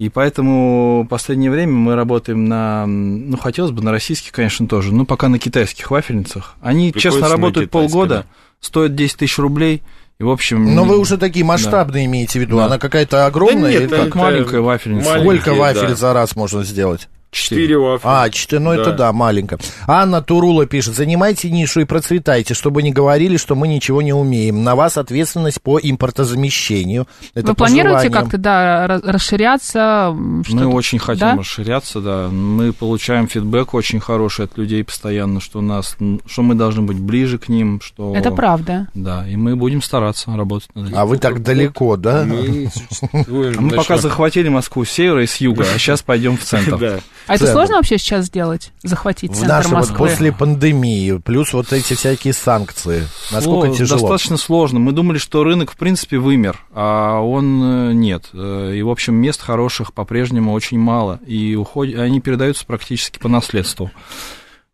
И 0.00 0.08
поэтому 0.08 1.02
в 1.02 1.08
последнее 1.08 1.50
время 1.50 1.74
мы 1.74 1.94
работаем 1.94 2.46
на, 2.46 2.86
ну, 2.86 3.36
хотелось 3.36 3.72
бы 3.72 3.82
на 3.82 3.90
российских, 3.90 4.32
конечно, 4.32 4.66
тоже, 4.66 4.94
но 4.94 5.04
пока 5.04 5.28
на 5.28 5.38
китайских 5.38 5.90
вафельницах. 5.90 6.54
Они, 6.62 6.90
Приходится 6.90 7.20
честно, 7.20 7.36
работают 7.36 7.70
полгода, 7.70 8.24
стоят 8.60 8.94
10 8.94 9.18
тысяч 9.18 9.38
рублей, 9.38 9.82
и, 10.18 10.24
в 10.24 10.30
общем... 10.30 10.74
Но 10.74 10.84
вы 10.84 10.98
уже 10.98 11.16
такие 11.16 11.44
масштабные 11.44 12.06
имеете 12.06 12.40
в 12.40 12.42
виду. 12.42 12.56
Да. 12.56 12.66
Она 12.66 12.78
какая-то 12.78 13.26
огромная? 13.26 13.70
нет, 13.70 13.82
или 13.82 13.86
это- 13.86 14.04
как? 14.04 14.14
Маленькая 14.16 14.60
вафельница. 14.60 15.20
Сколько 15.20 15.54
вафель 15.54 15.88
да. 15.88 15.94
за 15.94 16.12
раз 16.12 16.34
можно 16.34 16.64
сделать? 16.64 17.08
Четыре 17.30 17.76
вафли. 17.76 18.06
А, 18.08 18.30
четыре, 18.30 18.60
ну 18.60 18.72
это 18.72 18.90
Да. 18.92 18.96
да, 18.96 19.12
маленько. 19.12 19.58
Анна 19.86 20.22
Турула 20.22 20.64
пишет, 20.66 20.94
занимайте 20.94 21.50
нишу 21.50 21.80
и 21.80 21.84
процветайте, 21.84 22.54
чтобы 22.54 22.82
не 22.82 22.90
говорили, 22.90 23.36
что 23.36 23.54
мы 23.54 23.68
ничего 23.68 24.00
не 24.00 24.14
умеем. 24.14 24.64
На 24.64 24.74
вас 24.74 24.96
ответственность 24.96 25.60
по 25.60 25.78
импортозамещению. 25.78 27.06
Это 27.34 27.48
Вы 27.48 27.54
планируете 27.54 28.08
как-то, 28.10 28.38
да, 28.38 28.86
ра- 28.86 29.00
расширяться? 29.12 30.14
Мы 30.16 30.66
очень 30.66 30.98
хотим 30.98 31.20
Да? 31.20 31.36
расширяться, 31.36 32.00
да. 32.00 32.28
Мы 32.28 32.72
получаем 32.72 33.28
фидбэк 33.28 33.74
очень 33.74 34.00
хороший 34.00 34.46
от 34.46 34.56
людей 34.56 34.82
постоянно, 34.82 35.40
что 35.40 35.58
у 35.58 35.62
нас, 35.62 35.96
что 36.26 36.42
мы 36.42 36.54
должны 36.54 36.82
быть 36.82 36.98
ближе 36.98 37.38
к 37.38 37.48
ним, 37.50 37.80
что... 37.82 38.16
Это 38.16 38.30
правда. 38.30 38.88
Да, 38.94 39.28
и 39.28 39.36
мы 39.36 39.54
будем 39.54 39.82
стараться 39.82 40.34
работать 40.34 40.70
над 40.74 40.88
этим. 40.88 40.98
А 40.98 41.04
вы 41.04 41.18
так 41.18 41.42
далеко, 41.42 41.96
да? 41.96 42.24
Мы 42.24 42.70
пока 43.76 43.98
захватили 43.98 44.48
Москву 44.48 44.84
с 44.86 44.90
севера 44.90 45.22
и 45.22 45.26
с 45.26 45.36
юга, 45.36 45.64
а 45.74 45.78
сейчас 45.78 46.02
пойдем 46.02 46.36
в 46.38 46.42
центр. 46.44 47.02
А 47.28 47.34
это 47.34 47.46
сложно 47.52 47.76
вообще 47.76 47.98
сейчас 47.98 48.26
сделать? 48.26 48.72
Захватить 48.82 49.32
В 49.32 49.34
центр 49.36 49.68
вот 49.68 49.72
Москвы? 49.72 49.96
после 50.08 50.32
пандемии, 50.32 51.18
плюс 51.18 51.52
вот 51.52 51.72
эти 51.72 51.94
всякие 51.94 52.32
санкции. 52.32 53.06
Насколько 53.30 53.68
Сло- 53.68 53.76
тяжело? 53.76 54.00
Достаточно 54.00 54.36
сложно. 54.36 54.78
Мы 54.80 54.92
думали, 54.92 55.18
что 55.18 55.44
рынок, 55.44 55.70
в 55.72 55.76
принципе, 55.76 56.18
вымер, 56.18 56.58
а 56.74 57.20
он 57.20 57.90
э, 57.90 57.92
нет. 57.92 58.30
Э, 58.32 58.72
И, 58.74 58.82
в 58.82 58.88
общем, 58.90 59.14
мест 59.14 59.40
хороших 59.42 59.92
по-прежнему 59.92 60.52
очень 60.52 60.78
мало, 60.78 61.20
и 61.26 61.54
уходят, 61.54 62.00
они 62.00 62.20
передаются 62.20 62.64
практически 62.66 63.18
по 63.18 63.28
наследству. 63.28 63.90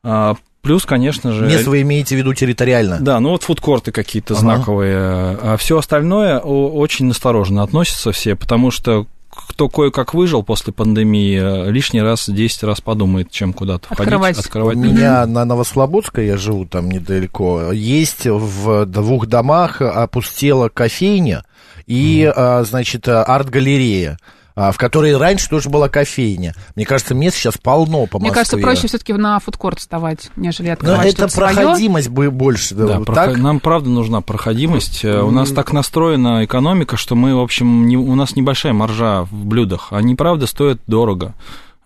А, 0.02 0.36
Плюс, 0.62 0.86
конечно 0.86 1.32
же... 1.32 1.44
Место 1.46 1.68
вы 1.68 1.82
имеете 1.82 2.14
в 2.14 2.18
виду 2.18 2.32
территориально? 2.32 2.98
Да, 2.98 3.20
ну 3.20 3.30
вот 3.30 3.42
фудкорты 3.42 3.92
какие-то 3.92 4.32
Ага. 4.32 4.40
знаковые, 4.40 4.96
а 4.96 5.56
все 5.58 5.76
остальное 5.76 6.38
о- 6.40 6.70
очень 6.70 7.04
настороженно 7.04 7.62
относятся 7.62 8.12
все, 8.12 8.34
потому 8.34 8.70
что 8.70 9.06
кто 9.34 9.68
кое-как 9.68 10.14
выжил 10.14 10.42
после 10.42 10.72
пандемии, 10.72 11.68
э, 11.68 11.70
лишний 11.70 12.02
раз, 12.02 12.28
10 12.28 12.64
раз 12.64 12.80
подумает, 12.80 13.30
чем 13.30 13.52
куда-то 13.52 13.86
входить, 13.86 14.02
Открывать. 14.02 14.36
У 14.36 14.40
открывать. 14.40 14.76
меня 14.76 15.26
на 15.26 15.44
Новослободской, 15.44 16.26
я 16.26 16.36
живу 16.36 16.66
там 16.66 16.90
недалеко, 16.90 17.72
есть 17.72 18.26
в 18.26 18.86
двух 18.86 19.26
домах 19.26 19.80
опустела 19.80 20.68
кофейня 20.68 21.44
и, 21.86 22.30
а, 22.34 22.64
значит, 22.64 23.08
а, 23.08 23.22
арт-галерея. 23.24 24.18
А, 24.56 24.70
В 24.72 24.76
которой 24.78 25.16
раньше 25.16 25.48
тоже 25.48 25.68
была 25.68 25.88
кофейня. 25.88 26.54
Мне 26.76 26.84
кажется, 26.86 27.14
мест 27.14 27.36
сейчас 27.36 27.58
полно 27.58 28.06
по 28.06 28.18
Москве. 28.18 28.20
Мне 28.20 28.30
кажется, 28.30 28.58
проще 28.58 28.86
все-таки 28.88 29.12
на 29.12 29.38
фудкорт 29.40 29.78
вставать, 29.80 30.30
нежели 30.36 30.68
Но 30.68 30.72
открывать 30.74 31.06
это 31.06 31.16
что-то 31.28 31.28
своё. 31.34 31.54
проходимость 31.56 32.08
бы 32.08 32.30
больше. 32.30 32.74
Да, 32.74 32.98
вот 32.98 33.06
проход- 33.06 33.14
так? 33.34 33.38
нам 33.38 33.60
правда 33.60 33.90
нужна 33.90 34.20
проходимость. 34.20 35.04
Э, 35.04 35.22
У 35.22 35.30
нас 35.30 35.50
так 35.50 35.72
настроена 35.72 36.44
экономика, 36.44 36.96
что 36.96 37.14
мы, 37.16 37.34
в 37.34 37.40
общем, 37.40 37.86
не- 37.86 37.96
у 37.96 38.14
нас 38.14 38.36
небольшая 38.36 38.72
маржа 38.72 39.24
в 39.24 39.44
блюдах. 39.44 39.88
Они, 39.92 40.14
правда, 40.14 40.46
стоят 40.46 40.80
дорого 40.86 41.34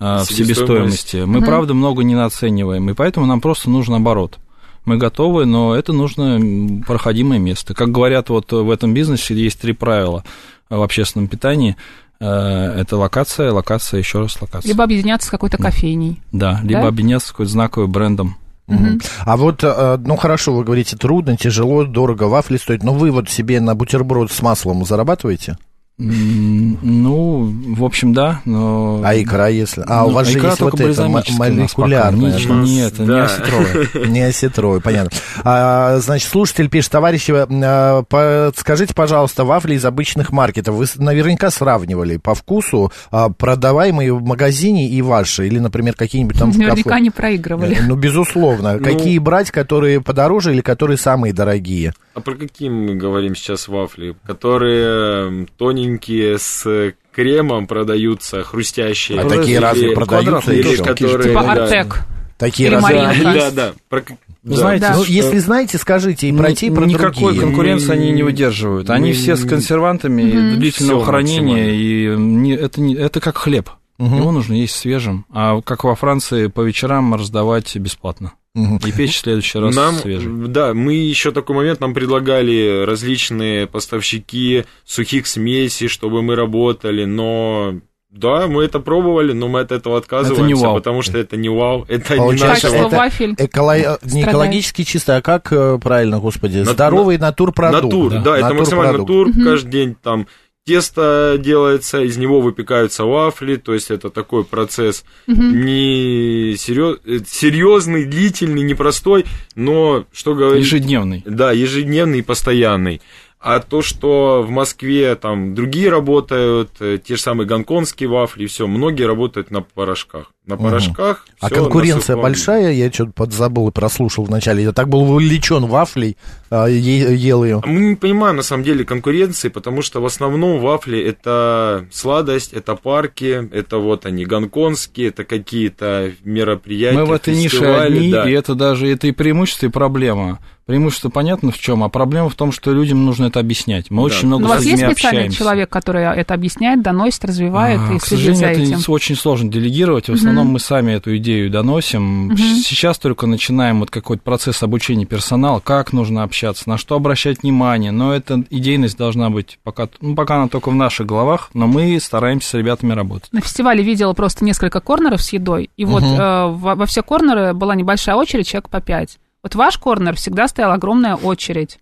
э, 0.01 0.19
в 0.25 0.33
себестоимости. 0.33 1.25
Мы, 1.25 1.41
правда, 1.43 1.75
много 1.75 2.05
не 2.05 2.15
нацениваем, 2.15 2.89
и 2.91 2.95
поэтому 2.95 3.27
нам 3.27 3.41
просто 3.41 3.71
нужен 3.71 3.95
оборот. 3.95 4.39
Мы 4.85 4.97
готовы, 4.97 5.45
но 5.45 5.75
это 5.75 5.93
нужно 5.93 6.83
проходимое 6.87 7.39
место. 7.39 7.75
Как 7.75 7.91
говорят, 7.91 8.29
вот 8.31 8.53
в 8.53 8.71
этом 8.71 8.95
бизнесе 8.95 9.35
есть 9.35 9.61
три 9.61 9.73
правила 9.73 10.25
в 10.71 10.81
общественном 10.83 11.29
питании. 11.29 11.77
Э, 12.21 12.81
Это 12.81 12.97
локация, 12.97 13.53
локация, 13.53 13.99
еще 13.99 14.21
раз 14.21 14.41
локация. 14.41 14.69
Либо 14.69 14.85
объединяться 14.85 15.29
с 15.29 15.31
какой-то 15.31 15.57
кофейней. 15.57 16.21
Да, 16.33 16.61
либо 16.63 16.83
Да? 16.83 16.89
объединяться 16.89 17.29
с 17.29 17.31
какой-то 17.31 17.53
знаковым 17.53 17.93
брендом. 17.93 18.37
Мгм. 18.67 19.01
А 19.25 19.37
вот, 19.37 19.65
э, 19.65 19.99
ну 20.05 20.17
хорошо, 20.17 20.55
вы 20.55 20.63
говорите, 20.65 20.97
трудно, 20.97 21.37
тяжело, 21.37 21.85
дорого, 21.85 22.25
вафли 22.25 22.59
стоят, 22.59 22.83
но 22.83 22.93
вы 22.93 23.11
вот 23.11 23.31
себе 23.31 23.61
на 23.61 23.75
бутерброд 23.75 24.31
с 24.31 24.43
маслом 24.43 24.85
зарабатываете? 24.85 25.57
Ну, 26.01 27.53
в 27.77 27.85
общем, 27.85 28.13
да, 28.13 28.41
но... 28.45 29.03
А 29.05 29.17
икра, 29.21 29.49
если... 29.49 29.83
А 29.87 30.05
у 30.05 30.09
Ну, 30.09 30.15
вас 30.15 30.29
же 30.29 30.39
икра 30.39 30.51
есть 30.51 30.61
вот 30.61 30.81
это, 30.81 31.05
у 31.07 31.09
молекулярная. 31.09 32.39
Не- 32.39 32.47
У 32.47 32.53
нас, 32.55 32.69
Нет, 32.69 32.99
не 33.01 33.07
да. 33.07 33.25
осетровая. 33.25 33.89
Не 34.09 34.21
осетровый, 34.23 34.81
понятно. 34.81 35.11
А, 35.45 35.99
значит, 35.99 36.29
слушатель 36.31 36.69
пишет, 36.69 36.93
товарищи, 36.93 37.33
а, 37.37 38.03
подскажите, 38.05 38.95
пожалуйста, 38.95 39.45
вафли 39.45 39.75
из 39.75 39.85
обычных 39.85 40.31
маркетов. 40.33 40.77
Вы 40.77 40.87
наверняка 40.97 41.51
сравнивали 41.51 42.17
по 42.17 42.35
вкусу 42.35 42.93
а, 43.11 43.29
продаваемые 43.31 44.15
в 44.15 44.23
магазине 44.25 44.89
и 44.89 45.03
ваши, 45.03 45.47
или, 45.49 45.59
например, 45.59 45.95
какие-нибудь 45.95 46.39
там 46.39 46.53
в 46.53 46.59
Наверняка 46.59 46.91
кафе. 46.91 47.03
не 47.03 47.11
проигрывали. 47.11 47.75
Э, 47.77 47.83
Ну, 47.87 47.97
безусловно. 47.97 48.79
Какие 48.79 49.19
брать, 49.19 49.51
которые 49.51 50.01
подороже 50.01 50.53
или 50.55 50.61
которые 50.61 50.97
самые 50.97 51.33
дорогие? 51.33 51.93
А 52.15 52.21
про 52.21 52.35
какие 52.35 52.69
мы 52.69 52.95
говорим 52.97 53.35
сейчас 53.37 53.69
вафли? 53.69 54.17
Которые 54.27 55.27
м, 55.29 55.49
тоненькие 55.89 56.39
с 56.39 56.93
кремом 57.13 57.67
продаются, 57.67 58.43
хрустящие. 58.45 59.21
А 59.21 59.29
такие 59.29 59.57
Или- 59.57 59.63
разве 59.63 59.91
продаются 59.93 60.53
или 60.53 60.69
еще? 60.69 60.85
которые, 60.85 61.29
Типа 61.31 61.43
да. 61.43 61.53
Артек. 61.65 62.01
Такие 62.37 62.71
разве-. 62.71 63.23
Да, 63.25 63.51
да. 63.51 63.73
Про 63.89 64.03
да. 64.45 64.57
знаете, 64.57 64.87
Да. 64.87 64.97
Ну, 64.97 65.03
что- 65.03 65.13
если 65.13 65.39
знаете, 65.39 65.79
скажите 65.79 66.29
и 66.29 66.33
про 66.33 66.53
те, 66.53 66.67
и 66.69 66.71
про 66.71 66.85
Никакой 66.87 67.33
другие. 67.33 67.41
конкуренции 67.41 67.93
они 67.93 68.13
не 68.13 68.23
выдерживают. 68.23 68.91
Они 68.91 69.13
все 69.13 69.35
с 69.37 69.45
консервантами 69.45 70.23
и 70.23 70.57
длительного 70.57 71.01
Всё 71.01 71.07
хранения, 71.07 71.71
и 71.73 72.17
не- 72.17 72.55
это, 72.55 72.81
не- 72.81 72.95
это 72.95 73.21
как 73.21 73.39
хлеб. 73.39 73.71
Его 73.99 74.31
нужно 74.31 74.55
есть 74.55 74.77
свежим. 74.77 75.27
А 75.33 75.61
как 75.63 75.83
во 75.83 75.97
Франции 75.97 76.47
по 76.47 76.61
вечерам 76.61 77.15
раздавать 77.17 77.75
бесплатно. 77.77 78.33
И 78.55 78.93
печь 78.93 79.17
в 79.17 79.21
следующий 79.21 79.59
раз 79.59 79.75
Нам, 79.75 79.95
свежий. 79.97 80.29
да, 80.49 80.75
мы 80.75 80.95
еще 80.95 81.31
такой 81.33 81.55
момент, 81.55 81.81
нам 81.81 81.95
предлагали 81.95 82.85
различные 82.85 83.67
поставщики 83.67 84.65
сухих 84.85 85.27
смесей, 85.27 85.89
чтобы 85.89 86.23
мы 86.23 86.35
работали, 86.35 87.05
но 87.05 87.75
да, 88.11 88.47
мы 88.49 88.65
это 88.65 88.81
пробовали, 88.81 89.33
но 89.33 89.49
мы 89.49 89.61
от 89.61 89.71
этого 89.71 89.99
отказываемся, 89.99 90.65
вау. 90.65 90.75
потому 90.77 91.03
что 91.03 91.19
это 91.19 91.37
не 91.37 91.49
вау, 91.51 91.85
это 91.89 92.15
не 92.15 92.19
Получается, 92.21 92.47
наше 92.49 92.61
Качество 92.63 92.79
вау. 92.79 92.87
это 92.89 92.97
вафель. 92.97 93.33
Эколо- 93.35 93.99
Не 94.03 94.23
экологически 94.25 94.83
чисто, 94.83 95.17
а 95.17 95.23
как 95.23 95.53
э, 95.53 95.79
правильно, 95.81 96.19
господи? 96.19 96.59
На- 96.59 96.65
Здоровый 96.73 97.19
натурпродукт. 97.19 97.85
Натур, 97.85 98.13
да, 98.23 98.39
это 98.39 98.55
максимально 98.55 98.99
натур, 98.99 99.29
каждый 99.45 99.71
день 99.71 99.97
там 100.03 100.27
тесто 100.69 101.37
делается, 101.39 102.03
из 102.03 102.19
него 102.19 102.43
выпекаются 102.43 103.05
вафли, 103.05 103.57
то 103.57 103.73
есть 103.73 103.91
это 103.91 104.11
такой 104.11 104.45
процесс 104.45 105.03
не 105.27 106.57
серьез- 106.59 107.01
э, 107.07 107.21
серьезный, 107.27 108.05
длительный, 108.05 108.61
непростой, 108.61 109.25
но 109.55 110.05
что 110.13 110.35
говорить... 110.35 110.67
Ежедневный. 110.67 111.23
Да, 111.25 111.53
ежедневный 111.53 112.19
и 112.19 112.23
постоянный. 112.23 113.01
А 113.41 113.61
то, 113.61 113.81
что 113.81 114.45
в 114.47 114.51
Москве 114.51 115.15
там 115.15 115.55
другие 115.55 115.89
работают, 115.89 116.71
э, 116.81 116.99
те 117.03 117.17
же 117.17 117.23
самые 117.23 117.47
гонконгские 117.47 118.11
вафли, 118.11 118.45
все, 118.45 118.67
многие 118.67 119.05
работают 119.05 119.51
на 119.51 119.63
порошках. 119.63 120.33
На 120.49 120.57
порошках. 120.57 121.27
А 121.41 121.47
всё 121.47 121.57
на 121.57 121.63
конкуренция 121.63 122.17
большая? 122.17 122.73
Я 122.73 122.91
что-то 122.91 123.13
подзабыл 123.13 123.69
и 123.69 123.71
прослушал 123.71 124.25
вначале. 124.25 124.63
Я 124.65 124.73
так 124.73 124.89
был 124.89 125.03
увлечен 125.03 125.67
вафлей, 125.67 126.17
а, 126.51 126.67
е- 126.67 127.15
ел 127.15 127.45
ее. 127.45 127.63
Мы 127.67 127.81
не 127.81 127.95
понимаем 127.97 128.37
на 128.37 128.43
самом 128.43 128.65
деле 128.65 128.85
конкуренции, 128.85 129.49
потому 129.51 129.83
что 129.83 130.01
в 130.01 130.07
основном 130.07 130.59
вафли 130.61 130.99
это 131.01 131.85
сладость, 131.93 132.55
это 132.55 132.75
парки, 132.77 133.49
это 133.53 133.77
вот 133.77 134.07
они 134.07 134.25
гонконгские, 134.25 135.09
это 135.09 135.25
какие-то 135.25 136.13
мероприятия. 136.25 136.99
Мы 136.99 137.05
в 137.05 137.13
этой 137.13 137.37
нише 137.37 137.65
одни, 137.67 138.11
да. 138.11 138.29
и 138.29 138.33
это 138.33 138.55
даже 138.55 138.89
это 138.91 139.07
и 139.07 139.13
преимущество, 139.13 139.67
и 139.67 139.69
проблема. 139.69 140.39
Преимущество 140.67 141.09
понятно 141.09 141.51
в 141.51 141.59
чем, 141.59 141.83
а 141.83 141.89
проблема 141.89 142.29
в 142.29 142.35
том, 142.35 142.53
что 142.53 142.73
людям 142.75 143.07
нужно 143.07 143.27
это 143.27 143.41
объяснять. 143.41 143.91
Мы 143.91 143.97
Да. 144.03 144.03
очень 144.03 144.27
много 144.27 144.43
Ну, 144.43 144.49
у 144.49 144.51
вас 144.51 144.61
с 144.61 144.67
есть 144.67 144.77
людьми 144.83 144.93
специальный 144.93 145.19
общаемся. 145.21 145.39
человек, 145.39 145.71
который 145.71 146.05
это 146.05 146.35
объясняет, 146.35 146.83
доносит, 146.83 147.25
развивает 147.25 147.81
А, 147.89 147.95
и 147.95 147.99
К 147.99 148.05
следит 148.05 148.27
за 148.27 148.35
сожалению, 148.35 148.67
этим? 148.67 148.79
это 148.81 148.93
очень 148.93 149.17
сложно 149.17 149.51
делегировать. 149.51 150.09
В 150.11 150.13
основном 150.13 150.38
мы 150.45 150.59
сами 150.59 150.93
эту 150.93 151.17
идею 151.17 151.51
доносим. 151.51 152.37
Сейчас 152.37 152.99
только 152.99 153.27
начинаем 153.27 153.81
вот 153.81 153.91
какой-то 153.91 154.23
процесс 154.23 154.63
обучения 154.63 155.05
персонала, 155.05 155.61
как 155.61 155.93
нужно 155.93 156.23
общаться, 156.23 156.69
на 156.69 156.79
что 156.79 156.97
обращать 156.97 157.43
внимание. 157.43 157.91
Но 157.91 158.15
эта 158.15 158.45
идейность 158.51 158.97
должна 158.97 159.31
быть 159.31 159.59
пока, 159.63 159.89
ну, 160.01 160.15
пока 160.15 160.37
она 160.37 160.49
только 160.49 160.71
в 160.71 160.75
наших 160.75 161.07
головах, 161.07 161.51
но 161.55 161.67
мы 161.67 161.99
стараемся 162.01 162.51
с 162.51 162.55
ребятами 162.55 162.93
работать. 162.93 163.33
На 163.33 163.41
фестивале 163.41 163.83
видела 163.83 164.13
просто 164.13 164.45
несколько 164.45 164.81
корнеров 164.81 165.23
с 165.23 165.33
едой, 165.33 165.71
и 165.77 165.85
вот 165.85 166.03
э, 166.03 166.17
во, 166.19 166.75
во 166.75 166.87
все 166.87 167.03
корнеры 167.03 167.55
была 167.55 167.75
небольшая 167.75 168.17
очередь, 168.17 168.49
человек 168.49 168.69
по 168.69 168.81
пять. 168.81 169.19
Вот 169.43 169.55
ваш 169.55 169.79
корнер 169.79 170.15
всегда 170.17 170.49
стояла 170.49 170.75
огромная 170.75 171.15
очередь. 171.15 171.79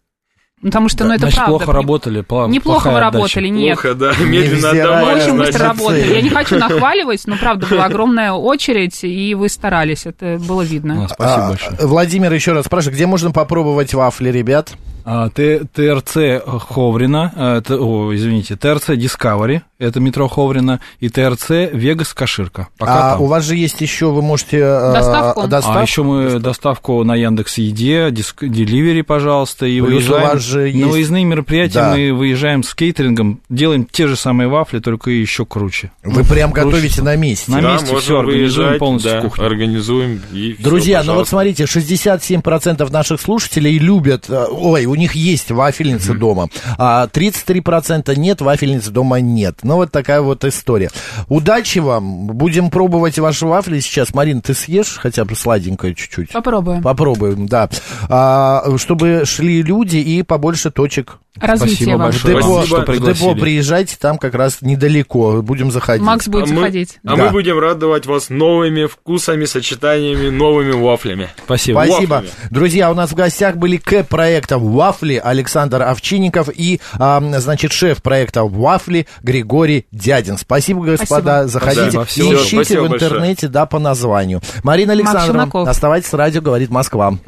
Ну, 0.63 0.71
Потому 0.71 0.89
что, 0.89 1.05
ну, 1.05 1.11
это 1.11 1.21
Значит, 1.21 1.37
правда. 1.37 1.59
плохо 1.59 1.73
работали, 1.73 2.21
пла- 2.23 2.49
Неплохо 2.49 2.89
отдача. 2.89 3.05
работали, 3.19 3.49
нет. 3.49 3.79
Плохо, 3.79 3.95
да, 3.95 4.13
медленно 4.25 4.71
отдавали, 4.71 5.21
очень 5.21 5.37
быстро 5.37 5.65
работали. 5.69 6.15
Я 6.15 6.23
не 6.23 6.31
хочу 6.31 6.57
нахваливать, 6.59 7.23
но 7.27 7.37
правда 7.37 7.67
была 7.67 7.85
огромная 7.85 8.33
очередь, 8.33 9.05
и 9.05 9.35
вы 9.35 9.51
старались, 9.51 10.07
это 10.07 10.39
было 10.49 10.63
видно. 10.63 11.05
А, 11.05 11.09
Спасибо 11.13 11.45
А, 11.45 11.49
большое. 11.51 11.77
Владимир 11.83 12.33
еще 12.33 12.53
раз 12.53 12.65
спрашивает, 12.65 12.97
где 12.97 13.07
можно 13.07 13.33
попробовать 13.33 13.93
вафли, 13.93 14.31
ребят? 14.31 14.73
А, 15.09 15.29
ТРЦ 15.31 16.43
Ховрина, 16.69 17.33
а, 17.37 17.63
о, 17.71 18.13
извините, 18.13 18.57
ТРЦ 18.57 18.91
Discovery, 18.91 19.61
это 19.79 20.01
метро 20.01 20.27
Ховрина, 20.27 20.81
и 20.99 21.09
ТРЦ 21.09 21.51
Вегас 21.73 22.13
Каширка. 22.13 22.67
Пока 22.77 23.11
а 23.11 23.13
там. 23.13 23.23
у 23.23 23.27
вас 23.27 23.45
же 23.45 23.55
есть 23.55 23.81
еще, 23.81 24.07
вы 24.11 24.21
можете... 24.23 24.59
э, 24.59 24.93
Доставку? 24.93 25.47
доставку? 25.47 25.79
А 25.79 25.83
еще 25.83 26.03
мы 26.03 26.39
доставку 26.41 27.05
на 27.05 27.15
Яндекс 27.15 27.59
Еде, 27.59 28.11
диск, 28.11 28.43
Деливери, 28.45 29.03
пожалуйста, 29.03 29.67
и 29.67 29.81
Плюс 29.81 29.89
у 29.89 29.95
выезжаем 29.95 30.29
вас 30.29 30.43
же 30.43 30.59
на 30.63 30.65
есть- 30.67 30.91
выездные 30.91 31.25
мероприятия. 31.25 31.75
Да. 31.75 31.95
Мы 31.95 32.13
выезжаем 32.13 32.65
с 32.65 32.75
кейтерингом, 32.75 33.41
делаем 33.49 33.87
те 33.89 34.09
же 34.09 34.17
самые 34.17 34.49
вафли, 34.49 34.81
только 34.81 35.11
еще 35.13 35.47
круче. 35.47 35.93
Вы 36.03 36.25
прям 36.25 36.51
Круче. 36.51 36.67
готовите 36.67 37.03
на 37.03 37.15
месте. 37.15 37.53
На 37.53 37.61
да, 37.61 37.73
месте 37.75 37.95
всё 37.97 38.19
организуем 38.19 38.41
выезжать, 38.67 38.79
полностью 38.81 39.13
да, 39.13 39.21
кухню. 39.21 39.47
Организуем 39.47 40.21
и 40.33 40.57
Друзья, 40.59 41.05
ну 41.05 41.15
вот 41.15 41.29
смотрите, 41.29 41.63
67% 41.65 42.91
наших 42.93 43.21
слушателей 43.21 43.79
любят, 43.79 44.25
э, 44.29 44.47
ой, 44.51 44.87
у 44.87 44.96
них 44.97 45.15
есть 45.15 45.51
вафельница 45.51 46.15
дома, 46.15 46.49
а 46.79 47.07
33% 47.07 48.15
нет, 48.17 48.41
вафельницы 48.41 48.91
дома 48.91 49.21
нет. 49.21 49.59
Ну 49.63 49.77
вот 49.77 49.93
такая 49.93 50.21
вот 50.21 50.45
история. 50.45 50.91
Удачи 51.29 51.79
вам, 51.79 52.27
будем 52.29 52.71
пробовать 52.71 53.19
ваши 53.19 53.47
вафли 53.47 53.81
сейчас. 53.81 54.15
Марин, 54.15 54.41
ты 54.41 54.55
съешь 54.55 54.97
хотя 54.99 55.25
бы 55.25 55.35
сладенькое 55.37 55.95
чуть-чуть? 55.95 56.31
Попробуем. 56.33 56.83
Попробуем, 56.83 57.47
да. 57.47 57.69
А, 58.09 58.65
чтобы 58.79 59.23
шли 59.25 59.63
люди 59.63 59.97
и 59.99 60.23
побольше 60.23 60.71
точек. 60.71 61.19
Развитие 61.39 61.77
Спасибо 61.77 61.91
вам. 61.99 61.99
В 61.99 62.15
большое. 62.15 62.35
депо, 62.35 62.47
Спасибо, 62.63 62.83
что 62.83 62.93
в 62.93 63.15
депо 63.15 63.35
приезжайте, 63.35 63.97
там 64.01 64.17
как 64.17 64.35
раз 64.35 64.63
недалеко, 64.63 65.43
будем 65.43 65.71
заходить. 65.71 66.03
Макс 66.03 66.27
будет 66.29 66.45
а 66.45 66.49
мы, 66.49 66.57
заходить. 66.61 66.99
а 67.05 67.15
Да. 67.15 67.25
мы 67.25 67.31
будем 67.31 67.59
радовать 67.59 68.07
вас 68.07 68.31
новыми 68.31 68.87
вкусами, 68.87 69.45
сочетаниями, 69.45 70.31
новыми 70.31 70.73
вафлями. 70.73 71.29
Спасибо. 71.45 71.83
Спасибо. 71.87 72.15
Вафлями. 72.15 72.35
Друзья, 72.51 72.91
у 72.91 72.95
нас 72.95 73.11
в 73.11 73.15
гостях 73.15 73.57
были 73.57 73.77
К 73.77 74.03
проекта 74.05 74.57
«Вафли» 74.87 75.21
Александр 75.23 75.83
Овчинников 75.83 76.49
и, 76.49 76.81
а, 76.95 77.21
значит, 77.41 77.73
шеф 77.73 78.03
проекта 78.03 78.45
«Вафли» 78.45 79.09
Григорий 79.21 79.87
Дядин. 79.91 80.39
Спасибо, 80.39 80.85
господа. 80.85 81.49
Заходите 81.49 81.91
Спасибо. 81.91 82.27
и 82.29 82.35
ищите 82.37 82.57
спасибо 82.57 82.81
в 82.83 82.89
большое. 82.91 83.11
интернете, 83.11 83.49
да, 83.49 83.67
по 83.67 83.81
названию. 83.81 84.41
Марина 84.63 84.93
Александровна, 84.93 85.51
оставайтесь 85.69 86.09
с 86.09 86.15
радио, 86.15 86.41
говорит 86.41 86.71
Москва. 86.71 87.19